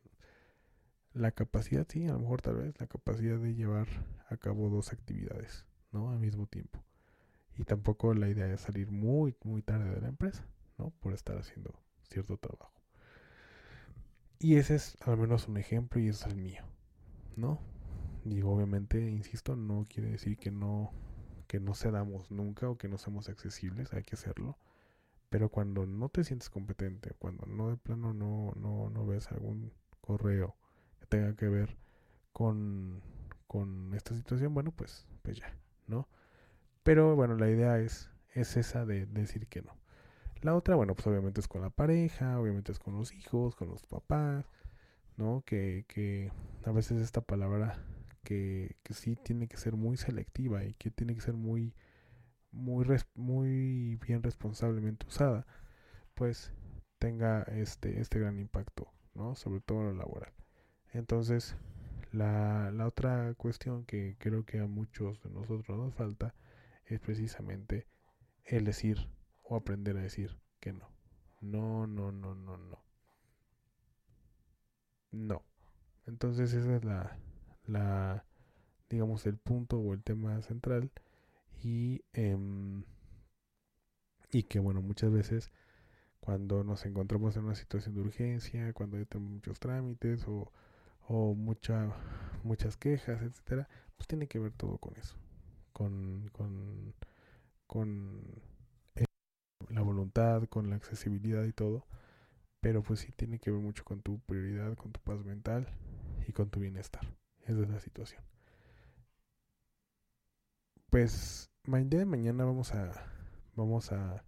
la 1.12 1.30
capacidad, 1.30 1.86
sí, 1.88 2.06
a 2.08 2.12
lo 2.12 2.18
mejor 2.18 2.42
tal 2.42 2.56
vez, 2.56 2.74
la 2.80 2.88
capacidad 2.88 3.38
de 3.38 3.54
llevar 3.54 3.86
a 4.28 4.36
cabo 4.36 4.68
dos 4.68 4.92
actividades, 4.92 5.66
¿no? 5.92 6.10
Al 6.10 6.18
mismo 6.18 6.46
tiempo. 6.46 6.82
Y 7.56 7.64
tampoco 7.64 8.14
la 8.14 8.28
idea 8.28 8.52
es 8.52 8.62
salir 8.62 8.90
muy, 8.90 9.36
muy 9.44 9.62
tarde 9.62 9.90
de 9.94 10.00
la 10.00 10.08
empresa, 10.08 10.46
¿no? 10.78 10.90
Por 11.00 11.12
estar 11.12 11.38
haciendo 11.38 11.74
cierto 12.02 12.36
trabajo. 12.36 12.72
Y 14.38 14.56
ese 14.56 14.74
es 14.74 14.96
al 15.02 15.16
menos 15.16 15.48
un 15.48 15.56
ejemplo 15.56 16.00
y 16.00 16.08
es 16.08 16.26
el 16.26 16.36
mío, 16.36 16.64
¿no? 17.36 17.60
Digo, 18.24 18.52
obviamente, 18.52 19.00
insisto, 19.10 19.54
no 19.56 19.84
quiere 19.88 20.10
decir 20.10 20.36
que 20.36 20.50
no, 20.50 20.92
que 21.46 21.60
no 21.60 21.74
cedamos 21.74 22.30
nunca 22.30 22.68
o 22.68 22.76
que 22.76 22.88
no 22.88 22.98
seamos 22.98 23.28
accesibles, 23.28 23.92
hay 23.92 24.02
que 24.02 24.16
hacerlo. 24.16 24.58
Pero 25.30 25.48
cuando 25.48 25.86
no 25.86 26.08
te 26.08 26.24
sientes 26.24 26.50
competente, 26.50 27.12
cuando 27.18 27.46
no 27.46 27.70
de 27.70 27.76
plano 27.76 28.12
no, 28.12 28.52
no, 28.56 28.90
no 28.90 29.06
ves 29.06 29.30
algún 29.32 29.72
correo 30.00 30.56
que 31.00 31.06
tenga 31.06 31.34
que 31.34 31.48
ver 31.48 31.76
con, 32.32 33.02
con 33.46 33.94
esta 33.94 34.14
situación, 34.14 34.54
bueno, 34.54 34.72
pues, 34.72 35.06
pues 35.22 35.38
ya, 35.38 35.56
¿no? 35.86 36.08
Pero 36.82 37.16
bueno, 37.16 37.36
la 37.36 37.50
idea 37.50 37.78
es, 37.78 38.10
es 38.34 38.56
esa 38.56 38.84
de, 38.86 39.06
decir 39.06 39.46
que 39.48 39.62
no. 39.62 39.76
La 40.42 40.54
otra, 40.54 40.76
bueno, 40.76 40.94
pues 40.94 41.06
obviamente 41.06 41.40
es 41.40 41.48
con 41.48 41.62
la 41.62 41.70
pareja, 41.70 42.38
obviamente 42.38 42.72
es 42.72 42.78
con 42.78 42.94
los 42.96 43.12
hijos, 43.12 43.56
con 43.56 43.68
los 43.68 43.84
papás, 43.86 44.50
¿no? 45.16 45.42
Que, 45.46 45.84
que 45.88 46.30
a 46.64 46.72
veces 46.72 47.00
esta 47.00 47.22
palabra 47.22 47.82
que, 48.24 48.76
que 48.82 48.94
sí 48.94 49.16
tiene 49.16 49.48
que 49.48 49.56
ser 49.56 49.74
muy 49.76 49.96
selectiva 49.96 50.64
y 50.64 50.74
que 50.74 50.90
tiene 50.90 51.14
que 51.14 51.22
ser 51.22 51.34
muy, 51.34 51.74
muy, 52.52 52.86
muy 53.14 53.96
bien 53.96 54.22
responsablemente 54.22 55.06
usada, 55.06 55.46
pues 56.14 56.52
tenga 56.98 57.42
este, 57.42 58.00
este 58.00 58.18
gran 58.18 58.38
impacto, 58.38 58.88
¿no? 59.14 59.34
Sobre 59.34 59.60
todo 59.60 59.80
en 59.80 59.86
lo 59.86 59.94
laboral. 59.94 60.32
Entonces, 60.92 61.56
la, 62.14 62.70
la 62.70 62.86
otra 62.86 63.34
cuestión 63.34 63.84
que 63.84 64.16
creo 64.18 64.44
que 64.44 64.60
a 64.60 64.66
muchos 64.66 65.22
de 65.22 65.30
nosotros 65.30 65.76
nos 65.78 65.94
falta 65.94 66.34
es 66.86 67.00
precisamente 67.00 67.86
el 68.44 68.64
decir 68.64 69.08
o 69.42 69.56
aprender 69.56 69.96
a 69.96 70.02
decir 70.02 70.38
que 70.60 70.72
no. 70.72 70.88
No, 71.40 71.86
no, 71.86 72.12
no, 72.12 72.34
no, 72.34 72.56
no. 72.56 72.84
No. 75.10 75.42
Entonces 76.06 76.52
esa 76.52 76.76
es 76.76 76.84
la, 76.84 77.18
la, 77.66 78.24
digamos, 78.90 79.26
el 79.26 79.36
punto 79.36 79.78
o 79.78 79.94
el 79.94 80.02
tema 80.02 80.40
central. 80.42 80.90
Y, 81.62 82.02
em, 82.12 82.84
y 84.30 84.44
que, 84.44 84.58
bueno, 84.58 84.82
muchas 84.82 85.10
veces 85.12 85.50
cuando 86.20 86.64
nos 86.64 86.86
encontramos 86.86 87.36
en 87.36 87.44
una 87.44 87.54
situación 87.54 87.94
de 87.94 88.00
urgencia, 88.02 88.72
cuando 88.72 88.96
hay 88.96 89.06
muchos 89.18 89.58
trámites 89.60 90.26
o, 90.26 90.52
o 91.08 91.34
mucha, 91.34 91.92
muchas 92.42 92.76
quejas, 92.76 93.22
etcétera, 93.22 93.68
pues 93.96 94.06
tiene 94.06 94.26
que 94.28 94.38
ver 94.38 94.52
todo 94.52 94.78
con 94.78 94.96
eso 94.96 95.16
con, 95.74 96.30
con, 96.32 96.94
con 97.66 98.22
la 99.68 99.82
voluntad, 99.82 100.44
con 100.48 100.70
la 100.70 100.76
accesibilidad 100.76 101.44
y 101.44 101.52
todo. 101.52 101.86
Pero 102.60 102.82
pues 102.82 103.00
sí 103.00 103.12
tiene 103.12 103.38
que 103.38 103.50
ver 103.50 103.60
mucho 103.60 103.84
con 103.84 104.00
tu 104.00 104.20
prioridad, 104.20 104.74
con 104.76 104.92
tu 104.92 105.00
paz 105.00 105.22
mental 105.24 105.68
y 106.26 106.32
con 106.32 106.48
tu 106.48 106.60
bienestar. 106.60 107.02
Esa 107.42 107.60
es 107.60 107.68
la 107.68 107.80
situación. 107.80 108.22
Pues 110.88 111.50
el 111.66 111.90
día 111.90 112.00
de 112.00 112.06
mañana 112.06 112.44
vamos 112.44 112.72
a 112.72 112.92
vamos 113.56 113.92
a, 113.92 114.24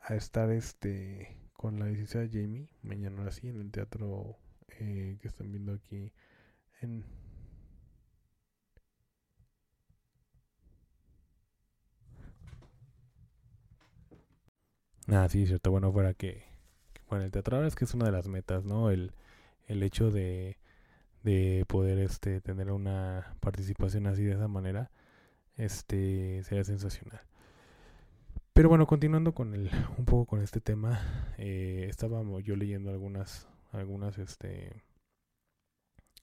a 0.00 0.14
estar 0.14 0.50
este 0.50 1.36
con 1.52 1.78
la 1.78 1.86
licenciada 1.86 2.26
Jamie 2.30 2.68
mañana 2.82 3.26
así 3.26 3.48
en 3.48 3.60
el 3.60 3.70
teatro 3.70 4.38
eh, 4.68 5.18
que 5.20 5.28
están 5.28 5.50
viendo 5.50 5.72
aquí 5.74 6.12
en 6.80 7.04
Ah, 15.08 15.28
sí, 15.28 15.46
cierto. 15.46 15.70
Bueno, 15.70 15.92
fuera 15.92 16.14
que, 16.14 16.44
bueno, 17.08 17.24
el 17.24 17.30
teatro 17.30 17.64
es 17.64 17.74
que 17.74 17.84
es 17.84 17.94
una 17.94 18.06
de 18.06 18.12
las 18.12 18.28
metas, 18.28 18.64
¿no? 18.64 18.90
El, 18.90 19.12
el 19.66 19.82
hecho 19.82 20.10
de, 20.10 20.58
de 21.24 21.64
poder 21.68 21.98
este 22.00 22.40
tener 22.42 22.70
una 22.72 23.36
participación 23.40 24.06
así 24.06 24.24
de 24.24 24.34
esa 24.34 24.48
manera, 24.48 24.90
este 25.56 26.42
sería 26.44 26.64
sensacional. 26.64 27.22
Pero 28.52 28.68
bueno, 28.68 28.86
continuando 28.86 29.34
con 29.34 29.54
el, 29.54 29.70
un 29.98 30.04
poco 30.04 30.26
con 30.26 30.42
este 30.42 30.60
tema, 30.60 31.00
eh, 31.38 31.86
estábamos 31.88 32.42
yo 32.44 32.56
leyendo 32.56 32.90
algunas, 32.90 33.48
algunas, 33.78 34.18
este, 34.18 34.84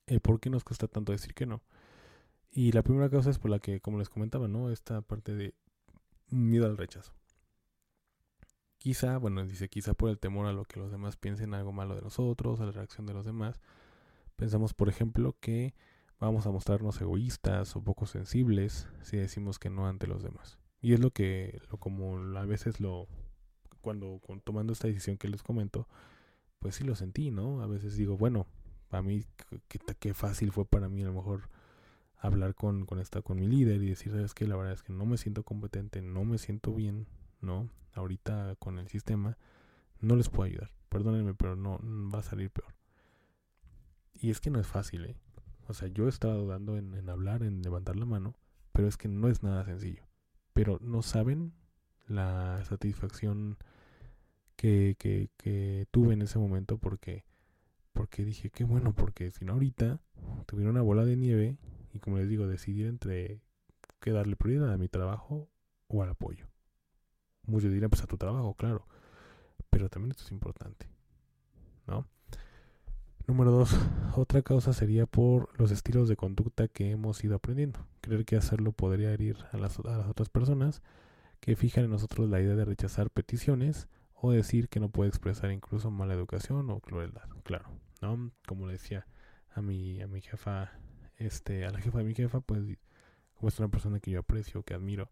el 0.07 0.19
por 0.19 0.39
qué 0.39 0.49
nos 0.49 0.63
cuesta 0.63 0.87
tanto 0.87 1.11
decir 1.11 1.33
que 1.33 1.45
no. 1.45 1.61
Y 2.51 2.71
la 2.71 2.83
primera 2.83 3.09
causa 3.09 3.29
es 3.29 3.39
por 3.39 3.51
la 3.51 3.59
que, 3.59 3.81
como 3.81 3.97
les 3.99 4.09
comentaba, 4.09 4.47
¿no? 4.47 4.69
Esta 4.69 5.01
parte 5.01 5.35
de 5.35 5.53
miedo 6.29 6.65
al 6.65 6.77
rechazo. 6.77 7.13
Quizá, 8.77 9.17
bueno, 9.17 9.43
dice 9.45 9.67
quizá 9.67 9.93
por 9.93 10.09
el 10.09 10.19
temor 10.19 10.45
a 10.45 10.53
lo 10.53 10.63
que 10.63 10.79
los 10.79 10.91
demás 10.91 11.17
piensen 11.17 11.53
algo 11.53 11.71
malo 11.71 11.95
de 11.95 12.01
nosotros, 12.01 12.61
a 12.61 12.65
la 12.65 12.71
reacción 12.71 13.05
de 13.07 13.13
los 13.13 13.25
demás. 13.25 13.59
Pensamos, 14.35 14.73
por 14.73 14.89
ejemplo, 14.89 15.35
que 15.39 15.73
vamos 16.19 16.45
a 16.45 16.51
mostrarnos 16.51 17.01
egoístas 17.01 17.75
o 17.75 17.83
poco 17.83 18.05
sensibles 18.05 18.87
si 19.01 19.17
decimos 19.17 19.59
que 19.59 19.69
no 19.69 19.87
ante 19.87 20.07
los 20.07 20.23
demás. 20.23 20.59
Y 20.81 20.93
es 20.93 20.99
lo 20.99 21.11
que, 21.11 21.59
lo 21.71 21.77
como 21.77 22.17
a 22.37 22.45
veces 22.45 22.79
lo, 22.79 23.07
cuando, 23.81 24.21
tomando 24.43 24.73
esta 24.73 24.87
decisión 24.87 25.17
que 25.17 25.27
les 25.27 25.43
comento, 25.43 25.87
pues 26.59 26.75
sí 26.75 26.83
lo 26.83 26.95
sentí, 26.95 27.31
¿no? 27.31 27.61
A 27.61 27.67
veces 27.67 27.95
digo, 27.95 28.17
bueno, 28.17 28.47
a 28.91 29.01
mí 29.01 29.25
qué, 29.99 30.13
fácil 30.13 30.51
fue 30.51 30.65
para 30.65 30.89
mí 30.89 31.03
a 31.03 31.07
lo 31.07 31.13
mejor 31.13 31.49
hablar 32.17 32.55
con, 32.55 32.85
con, 32.85 32.99
esta, 32.99 33.21
con 33.21 33.39
mi 33.39 33.47
líder 33.47 33.81
y 33.81 33.89
decir, 33.89 34.11
sabes 34.11 34.33
que 34.33 34.47
la 34.47 34.55
verdad 34.55 34.73
es 34.73 34.83
que 34.83 34.93
no 34.93 35.05
me 35.05 35.17
siento 35.17 35.43
competente, 35.43 36.01
no 36.01 36.23
me 36.23 36.37
siento 36.37 36.73
bien, 36.73 37.07
¿no? 37.41 37.69
Ahorita 37.93 38.55
con 38.57 38.79
el 38.79 38.87
sistema 38.87 39.37
no 39.99 40.15
les 40.15 40.29
puedo 40.29 40.43
ayudar. 40.43 40.71
Perdónenme, 40.89 41.33
pero 41.33 41.55
no 41.55 41.79
va 42.13 42.19
a 42.19 42.23
salir 42.23 42.49
peor. 42.49 42.73
Y 44.13 44.29
es 44.29 44.39
que 44.39 44.49
no 44.49 44.59
es 44.59 44.67
fácil, 44.67 45.05
¿eh? 45.05 45.17
O 45.67 45.73
sea, 45.73 45.87
yo 45.87 46.07
estaba 46.07 46.35
dudando 46.35 46.77
en, 46.77 46.93
en 46.93 47.09
hablar, 47.09 47.43
en 47.43 47.61
levantar 47.61 47.95
la 47.95 48.05
mano, 48.05 48.35
pero 48.71 48.87
es 48.87 48.97
que 48.97 49.07
no 49.07 49.27
es 49.27 49.43
nada 49.43 49.65
sencillo. 49.65 50.03
Pero 50.53 50.77
no 50.81 51.01
saben 51.01 51.53
la 52.07 52.63
satisfacción 52.65 53.57
que, 54.55 54.95
que, 54.97 55.29
que 55.37 55.87
tuve 55.91 56.13
en 56.13 56.21
ese 56.21 56.39
momento 56.39 56.77
porque, 56.77 57.25
porque 57.93 58.25
dije, 58.25 58.49
qué 58.49 58.63
bueno, 58.63 58.93
porque 58.93 59.31
si 59.31 59.45
no 59.45 59.53
ahorita 59.53 59.99
tuviera 60.45 60.71
una 60.71 60.81
bola 60.81 61.05
de 61.05 61.17
nieve 61.17 61.57
y 61.93 61.99
como 61.99 62.17
les 62.17 62.27
digo, 62.29 62.47
decidir 62.47 62.87
entre 62.87 63.41
qué 63.99 64.11
darle 64.11 64.35
prioridad 64.35 64.71
a 64.71 64.77
mi 64.77 64.87
trabajo 64.87 65.49
o 65.87 66.03
al 66.03 66.09
apoyo. 66.09 66.47
Muchos 67.47 67.71
dirán, 67.71 67.89
pues 67.89 68.03
a 68.03 68.07
tu 68.07 68.17
trabajo, 68.17 68.53
claro. 68.55 68.87
Pero 69.69 69.89
también 69.89 70.11
esto 70.11 70.23
es 70.23 70.31
importante. 70.31 70.89
¿No? 71.87 72.07
Número 73.27 73.51
dos, 73.51 73.75
otra 74.15 74.41
causa 74.41 74.73
sería 74.73 75.05
por 75.05 75.59
los 75.59 75.71
estilos 75.71 76.09
de 76.09 76.15
conducta 76.15 76.67
que 76.67 76.91
hemos 76.91 77.23
ido 77.23 77.35
aprendiendo. 77.35 77.87
Creer 78.01 78.25
que 78.25 78.35
hacerlo 78.35 78.71
podría 78.71 79.11
herir 79.11 79.37
a 79.51 79.57
las, 79.57 79.79
a 79.79 79.97
las 79.97 80.07
otras 80.07 80.29
personas 80.29 80.81
que 81.39 81.55
fijan 81.55 81.85
en 81.85 81.91
nosotros 81.91 82.29
la 82.29 82.41
idea 82.41 82.55
de 82.55 82.65
rechazar 82.65 83.09
peticiones 83.09 83.87
o 84.15 84.32
decir 84.32 84.69
que 84.69 84.80
no 84.80 84.89
puede 84.89 85.10
expresar 85.10 85.51
incluso 85.51 85.91
mala 85.91 86.13
educación 86.13 86.69
o 86.69 86.80
crueldad. 86.80 87.30
Claro, 87.43 87.69
¿no? 88.01 88.32
Como 88.47 88.67
le 88.67 88.73
decía 88.73 89.06
a 89.54 89.62
mi, 89.62 90.01
a 90.01 90.08
mi 90.08 90.21
jefa, 90.21 90.71
este, 91.17 91.65
a 91.65 91.71
la 91.71 91.80
jefa 91.82 91.99
de 91.99 92.04
mi 92.04 92.15
jefa, 92.15 92.41
pues 92.41 92.62
como 93.36 93.49
es 93.49 93.60
una 93.60 93.69
persona 93.69 93.99
que 93.99 94.12
yo 94.12 94.19
aprecio, 94.19 94.63
que 94.63 94.73
admiro, 94.73 95.12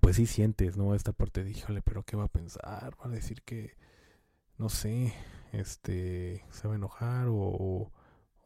pues 0.00 0.16
sí 0.16 0.26
sientes, 0.26 0.76
¿no? 0.76 0.94
Esta 0.94 1.12
parte 1.12 1.44
de, 1.44 1.50
híjole, 1.50 1.82
pero 1.82 2.02
¿qué 2.02 2.16
va 2.16 2.24
a 2.24 2.28
pensar? 2.28 2.94
Va 3.00 3.06
a 3.06 3.08
decir 3.08 3.42
que, 3.42 3.76
no 4.56 4.68
sé, 4.68 5.14
este, 5.52 6.44
se 6.50 6.68
va 6.68 6.74
a 6.74 6.76
enojar 6.76 7.28
o, 7.30 7.92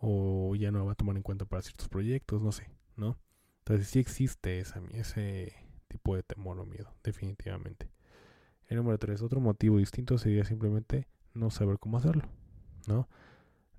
o 0.00 0.54
ya 0.56 0.70
no 0.70 0.84
va 0.84 0.92
a 0.92 0.96
tomar 0.96 1.16
en 1.16 1.22
cuenta 1.22 1.44
para 1.44 1.62
ciertos 1.62 1.88
proyectos, 1.88 2.42
no 2.42 2.52
sé, 2.52 2.68
¿no? 2.96 3.18
Entonces 3.58 3.88
sí 3.88 4.00
existe 4.00 4.58
esa, 4.58 4.82
ese 4.92 5.54
tipo 5.88 6.16
de 6.16 6.22
temor 6.24 6.58
o 6.58 6.66
miedo, 6.66 6.92
definitivamente. 7.04 7.88
El 8.72 8.78
número 8.78 8.96
tres, 8.96 9.20
otro 9.20 9.38
motivo 9.38 9.76
distinto 9.76 10.16
sería 10.16 10.46
simplemente 10.46 11.06
no 11.34 11.50
saber 11.50 11.78
cómo 11.78 11.98
hacerlo, 11.98 12.22
¿no? 12.88 13.06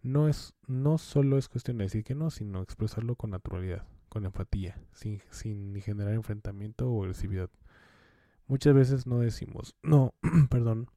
No 0.04 0.28
es, 0.28 0.54
no 0.68 1.00
solo 1.00 1.40
es 1.40 1.50
cuestión 1.50 1.80
de 1.80 1.86
decir 1.86 2.04
que 2.04 2.14
no, 2.14 2.30
sino 2.30 2.62
expresarlo 2.62 3.16
con 3.16 3.32
naturalidad 3.32 3.88
con 4.08 4.24
empatía, 4.26 4.80
sin, 4.92 5.20
sin 5.32 5.82
generar 5.82 6.14
enfrentamiento 6.14 6.88
o 6.92 7.02
agresividad. 7.02 7.50
Muchas 8.46 8.76
veces 8.76 9.08
no 9.08 9.18
decimos 9.18 9.76
no, 9.82 10.14
perdón, 10.52 10.92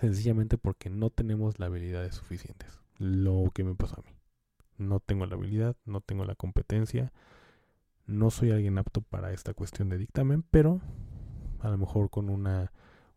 sencillamente 0.00 0.56
porque 0.56 0.88
no 0.88 1.10
tenemos 1.10 1.58
las 1.58 1.66
habilidades 1.66 2.14
suficientes. 2.14 2.80
Lo 2.96 3.50
que 3.52 3.64
me 3.64 3.74
pasó 3.74 3.96
a 4.00 4.02
mí. 4.02 4.16
No 4.78 5.00
tengo 5.00 5.26
la 5.26 5.34
habilidad, 5.34 5.76
no 5.84 6.00
tengo 6.00 6.24
la 6.24 6.36
competencia, 6.36 7.12
no 8.06 8.30
soy 8.30 8.50
alguien 8.50 8.78
apto 8.78 9.02
para 9.02 9.34
esta 9.34 9.52
cuestión 9.52 9.90
de 9.90 9.98
dictamen, 9.98 10.42
pero 10.50 10.80
a 11.60 11.68
lo 11.68 11.76
mejor 11.76 12.08
con 12.08 12.30
una, 12.30 12.72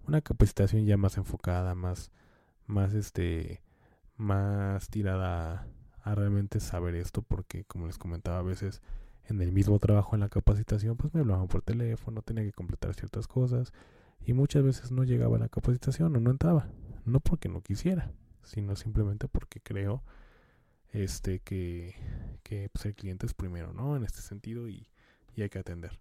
una 0.08 0.22
capacitación 0.22 0.86
ya 0.86 0.98
más 0.98 1.18
enfocada, 1.18 1.76
más, 1.76 2.12
más 2.66 2.94
este, 2.94 3.62
más 4.16 4.90
tirada 4.90 5.68
a 6.02 6.16
realmente 6.16 6.60
saber 6.60 6.96
esto 6.96 7.22
porque 7.22 7.66
como 7.66 7.88
les 7.88 7.98
comentaba 7.98 8.40
a 8.40 8.44
veces 8.44 8.82
en 9.26 9.42
el 9.42 9.52
mismo 9.52 9.78
trabajo 9.80 10.16
en 10.16 10.22
la 10.22 10.30
capacitación 10.30 10.96
pues 10.96 11.14
me 11.14 11.20
hablaban 11.20 11.48
por 11.48 11.62
teléfono, 11.62 12.22
tenía 12.22 12.44
que 12.44 12.54
completar 12.54 12.94
ciertas 12.94 13.28
cosas 13.28 13.74
y 14.26 14.34
muchas 14.34 14.64
veces 14.64 14.92
no 14.92 15.04
llegaba 15.04 15.38
a 15.38 15.40
la 15.40 15.50
capacitación 15.50 16.16
o 16.16 16.20
no 16.20 16.32
entraba, 16.32 16.70
no 17.06 17.20
porque 17.20 17.50
no 17.50 17.62
quisiera, 17.62 18.12
sino 18.44 18.76
simplemente 18.76 19.28
porque 19.28 19.60
creo 19.60 20.04
este 20.92 21.40
que, 21.40 21.96
que 22.44 22.70
pues, 22.70 22.86
el 22.86 22.96
cliente 22.96 23.26
es 23.26 23.34
primero, 23.34 23.74
¿no? 23.74 23.96
En 23.96 24.04
este 24.04 24.22
sentido 24.22 24.70
y, 24.70 24.88
y 25.36 25.42
hay 25.42 25.50
que 25.50 25.60
atender. 25.60 26.00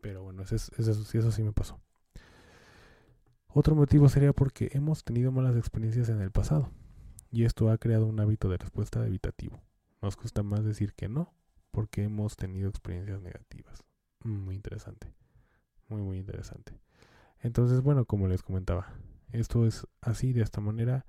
Pero 0.00 0.22
bueno, 0.22 0.42
eso, 0.42 0.54
eso, 0.54 0.70
eso 0.78 1.32
sí 1.32 1.42
me 1.42 1.52
pasó. 1.52 1.80
Otro 3.58 3.74
motivo 3.74 4.06
sería 4.10 4.34
porque 4.34 4.68
hemos 4.74 5.02
tenido 5.02 5.32
malas 5.32 5.56
experiencias 5.56 6.10
en 6.10 6.20
el 6.20 6.30
pasado 6.30 6.70
y 7.32 7.44
esto 7.44 7.70
ha 7.70 7.78
creado 7.78 8.04
un 8.04 8.20
hábito 8.20 8.50
de 8.50 8.58
respuesta 8.58 9.06
evitativo. 9.06 9.62
Nos 10.02 10.14
gusta 10.14 10.42
más 10.42 10.62
decir 10.62 10.92
que 10.92 11.08
no 11.08 11.32
porque 11.70 12.02
hemos 12.02 12.36
tenido 12.36 12.68
experiencias 12.68 13.22
negativas. 13.22 13.82
Muy 14.22 14.56
interesante. 14.56 15.10
Muy, 15.88 16.02
muy 16.02 16.18
interesante. 16.18 16.78
Entonces, 17.40 17.80
bueno, 17.80 18.04
como 18.04 18.28
les 18.28 18.42
comentaba, 18.42 18.92
esto 19.32 19.66
es 19.66 19.86
así, 20.02 20.34
de 20.34 20.42
esta 20.42 20.60
manera. 20.60 21.06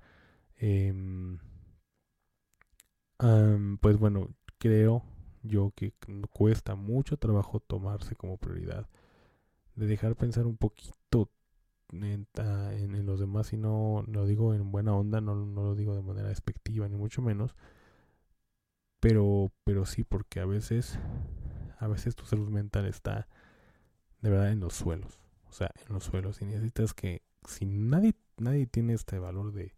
Em, 0.56 1.38
pues 3.82 3.98
bueno, 3.98 4.34
creo 4.56 5.02
yo 5.42 5.74
que 5.76 5.92
cuesta 6.32 6.76
mucho 6.76 7.18
trabajo 7.18 7.60
tomarse 7.60 8.16
como 8.16 8.38
prioridad. 8.38 8.88
De 9.74 9.86
dejar 9.86 10.16
pensar 10.16 10.46
un 10.46 10.56
poquito 10.56 11.30
en, 11.92 13.06
los 13.06 13.20
demás 13.20 13.52
y 13.52 13.56
no 13.56 14.04
lo 14.06 14.26
digo 14.26 14.54
en 14.54 14.70
buena 14.70 14.94
onda, 14.94 15.20
no, 15.20 15.34
no 15.34 15.62
lo 15.62 15.74
digo 15.74 15.94
de 15.94 16.02
manera 16.02 16.28
despectiva 16.28 16.88
ni 16.88 16.96
mucho 16.96 17.22
menos, 17.22 17.54
pero, 19.00 19.52
pero 19.64 19.86
sí 19.86 20.04
porque 20.04 20.40
a 20.40 20.46
veces, 20.46 20.98
a 21.78 21.86
veces 21.88 22.16
tu 22.16 22.26
salud 22.26 22.48
mental 22.50 22.86
está 22.86 23.28
de 24.20 24.30
verdad 24.30 24.50
en 24.52 24.60
los 24.60 24.74
suelos, 24.74 25.20
o 25.48 25.52
sea, 25.52 25.70
en 25.86 25.94
los 25.94 26.04
suelos 26.04 26.42
y 26.42 26.46
necesitas 26.46 26.94
que 26.94 27.22
si 27.46 27.66
nadie, 27.66 28.14
nadie 28.36 28.66
tiene 28.66 28.94
este 28.94 29.18
valor 29.18 29.52
de 29.52 29.74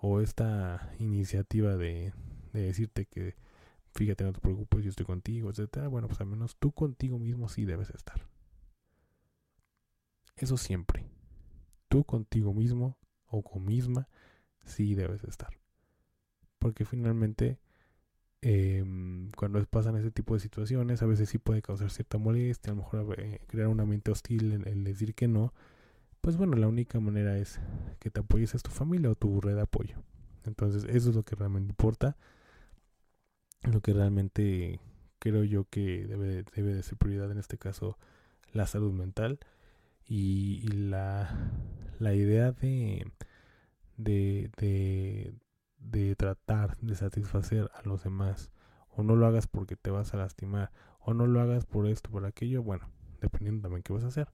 o 0.00 0.20
esta 0.20 0.92
iniciativa 0.98 1.76
de, 1.76 2.12
de 2.52 2.62
decirte 2.62 3.06
que 3.06 3.36
fíjate, 3.94 4.24
no 4.24 4.32
te 4.32 4.40
preocupes, 4.40 4.82
yo 4.84 4.90
estoy 4.90 5.06
contigo, 5.06 5.50
etcétera, 5.50 5.88
bueno, 5.88 6.08
pues 6.08 6.20
al 6.20 6.26
menos 6.26 6.56
tú 6.56 6.72
contigo 6.72 7.18
mismo 7.18 7.48
sí 7.48 7.64
debes 7.64 7.90
estar. 7.90 8.26
Eso 10.36 10.56
siempre 10.56 11.01
tú 11.92 12.04
contigo 12.04 12.54
mismo 12.54 12.96
o 13.26 13.42
con 13.42 13.66
misma 13.66 14.08
sí 14.64 14.94
debes 14.94 15.24
estar. 15.24 15.50
Porque 16.58 16.86
finalmente, 16.86 17.58
em, 18.40 19.30
cuando 19.32 19.62
pasan 19.66 19.96
ese 19.96 20.10
tipo 20.10 20.32
de 20.32 20.40
situaciones, 20.40 21.02
a 21.02 21.06
veces 21.06 21.28
sí 21.28 21.36
puede 21.36 21.60
causar 21.60 21.90
cierta 21.90 22.16
molestia, 22.16 22.72
a 22.72 22.76
lo 22.76 22.82
mejor 22.82 23.20
eh, 23.20 23.42
crear 23.46 23.68
un 23.68 23.80
ambiente 23.80 24.10
hostil 24.10 24.54
en, 24.66 24.84
decir 24.84 25.14
que 25.14 25.28
no. 25.28 25.52
Pues 26.22 26.38
bueno, 26.38 26.56
la 26.56 26.66
única 26.66 26.98
manera 26.98 27.36
es 27.36 27.60
que 27.98 28.10
te 28.10 28.20
apoyes 28.20 28.54
a 28.54 28.58
tu 28.58 28.70
familia 28.70 29.10
o 29.10 29.14
tu 29.14 29.42
red 29.42 29.56
de 29.56 29.60
apoyo. 29.60 29.96
Entonces, 30.46 30.84
eso 30.84 31.10
es 31.10 31.14
lo 31.14 31.24
que 31.24 31.36
realmente 31.36 31.72
importa. 31.72 32.16
Lo 33.70 33.82
que 33.82 33.92
realmente 33.92 34.80
creo 35.18 35.44
yo 35.44 35.64
que 35.68 36.06
debe, 36.06 36.44
debe 36.56 36.74
de 36.74 36.82
ser 36.82 36.96
prioridad 36.96 37.30
en 37.30 37.38
este 37.38 37.58
caso, 37.58 37.98
la 38.54 38.66
salud 38.66 38.94
mental 38.94 39.40
y, 40.06 40.66
la, 40.68 41.52
la, 41.98 42.14
idea 42.14 42.52
de, 42.52 43.10
de, 43.96 44.50
de, 44.56 45.34
de 45.78 46.16
tratar 46.16 46.76
de 46.78 46.94
satisfacer 46.94 47.70
a 47.74 47.82
los 47.86 48.04
demás 48.04 48.50
o 48.88 49.02
no 49.02 49.16
lo 49.16 49.26
hagas 49.26 49.46
porque 49.46 49.76
te 49.76 49.90
vas 49.90 50.12
a 50.14 50.18
lastimar 50.18 50.70
o 51.00 51.14
no 51.14 51.26
lo 51.26 51.40
hagas 51.40 51.66
por 51.66 51.86
esto, 51.86 52.10
por 52.10 52.24
aquello, 52.26 52.62
bueno, 52.62 52.88
dependiendo 53.20 53.62
también 53.62 53.82
qué 53.82 53.92
vas 53.92 54.04
a 54.04 54.08
hacer. 54.08 54.28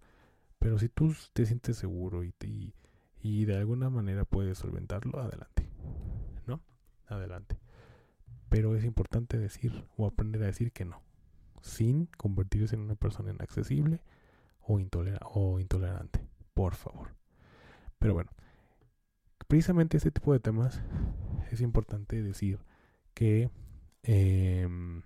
Pero 0.58 0.78
si 0.78 0.88
tú 0.88 1.14
te 1.32 1.46
sientes 1.46 1.76
seguro 1.76 2.24
y, 2.24 2.34
y, 2.44 2.74
y 3.22 3.44
de 3.44 3.56
alguna 3.56 3.90
manera 3.90 4.24
puedes 4.24 4.58
solventarlo, 4.58 5.20
adelante. 5.20 5.68
¿No? 6.46 6.60
Adelante. 7.06 7.58
Pero 8.48 8.74
es 8.76 8.84
importante 8.84 9.38
decir 9.38 9.84
o 9.96 10.06
aprender 10.06 10.42
a 10.42 10.46
decir 10.46 10.72
que 10.72 10.84
no, 10.84 11.02
sin 11.60 12.06
convertirse 12.06 12.74
en 12.74 12.82
una 12.82 12.94
persona 12.96 13.30
inaccesible 13.30 14.02
o, 14.68 15.60
intolerante, 15.60 16.26
por 16.54 16.74
favor. 16.74 17.14
Pero 17.98 18.14
bueno, 18.14 18.30
precisamente 19.46 19.96
este 19.96 20.10
tipo 20.10 20.32
de 20.32 20.40
temas 20.40 20.80
es 21.50 21.60
importante 21.60 22.22
decir 22.22 22.60
que 23.14 23.50
em, 24.02 25.02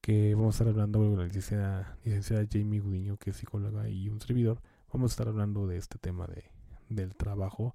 que 0.00 0.34
vamos 0.34 0.54
a 0.54 0.56
estar 0.56 0.68
hablando 0.68 0.98
con 0.98 1.16
la 1.16 1.24
licenciada, 1.24 1.96
licenciada 2.04 2.44
Jamie 2.50 2.80
Gudiño, 2.80 3.16
que 3.16 3.30
es 3.30 3.36
psicóloga 3.36 3.88
y 3.88 4.10
un 4.10 4.20
servidor. 4.20 4.60
Vamos 4.92 5.10
a 5.10 5.14
estar 5.14 5.28
hablando 5.28 5.66
de 5.66 5.78
este 5.78 5.98
tema 5.98 6.26
de, 6.26 6.44
del 6.90 7.16
trabajo 7.16 7.74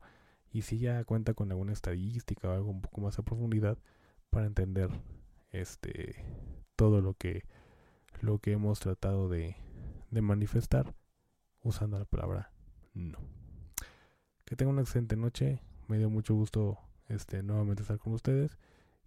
y 0.51 0.61
si 0.61 0.77
ya 0.77 1.03
cuenta 1.05 1.33
con 1.33 1.51
alguna 1.51 1.73
estadística 1.73 2.47
o 2.47 2.51
algo 2.53 2.69
un 2.69 2.81
poco 2.81 3.01
más 3.01 3.17
a 3.17 3.23
profundidad 3.23 3.77
para 4.29 4.45
entender 4.45 4.89
este 5.51 6.23
todo 6.75 7.01
lo 7.01 7.15
que 7.15 7.45
lo 8.21 8.39
que 8.39 8.51
hemos 8.51 8.79
tratado 8.79 9.27
de, 9.29 9.55
de 10.11 10.21
manifestar 10.21 10.95
usando 11.61 11.99
la 11.99 12.05
palabra 12.05 12.51
no. 12.93 13.19
Que 14.45 14.55
tengan 14.55 14.73
una 14.73 14.81
excelente 14.81 15.15
noche. 15.15 15.61
Me 15.87 15.97
dio 15.97 16.09
mucho 16.09 16.35
gusto 16.35 16.77
este 17.07 17.43
nuevamente 17.43 17.81
estar 17.81 17.97
con 17.97 18.13
ustedes 18.13 18.57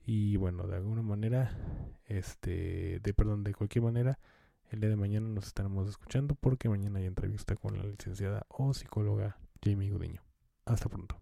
y 0.05 0.37
bueno, 0.37 0.67
de 0.67 0.77
alguna 0.77 1.03
manera 1.03 1.57
este 2.07 2.99
de 3.01 3.15
perdón, 3.15 3.45
de 3.45 3.55
cualquier 3.55 3.85
manera 3.85 4.19
el 4.71 4.81
día 4.81 4.91
de 4.91 4.97
mañana 4.97 5.29
nos 5.29 5.47
estaremos 5.47 5.89
escuchando 5.89 6.35
porque 6.35 6.69
mañana 6.69 6.99
hay 6.99 7.07
entrevista 7.07 7.55
con 7.55 7.79
la 7.79 7.85
licenciada 7.85 8.47
o 8.49 8.75
psicóloga 8.75 9.39
Jamie 9.63 9.91
Gudiño. 9.91 10.23
Hasta 10.65 10.89
pronto. 10.89 11.22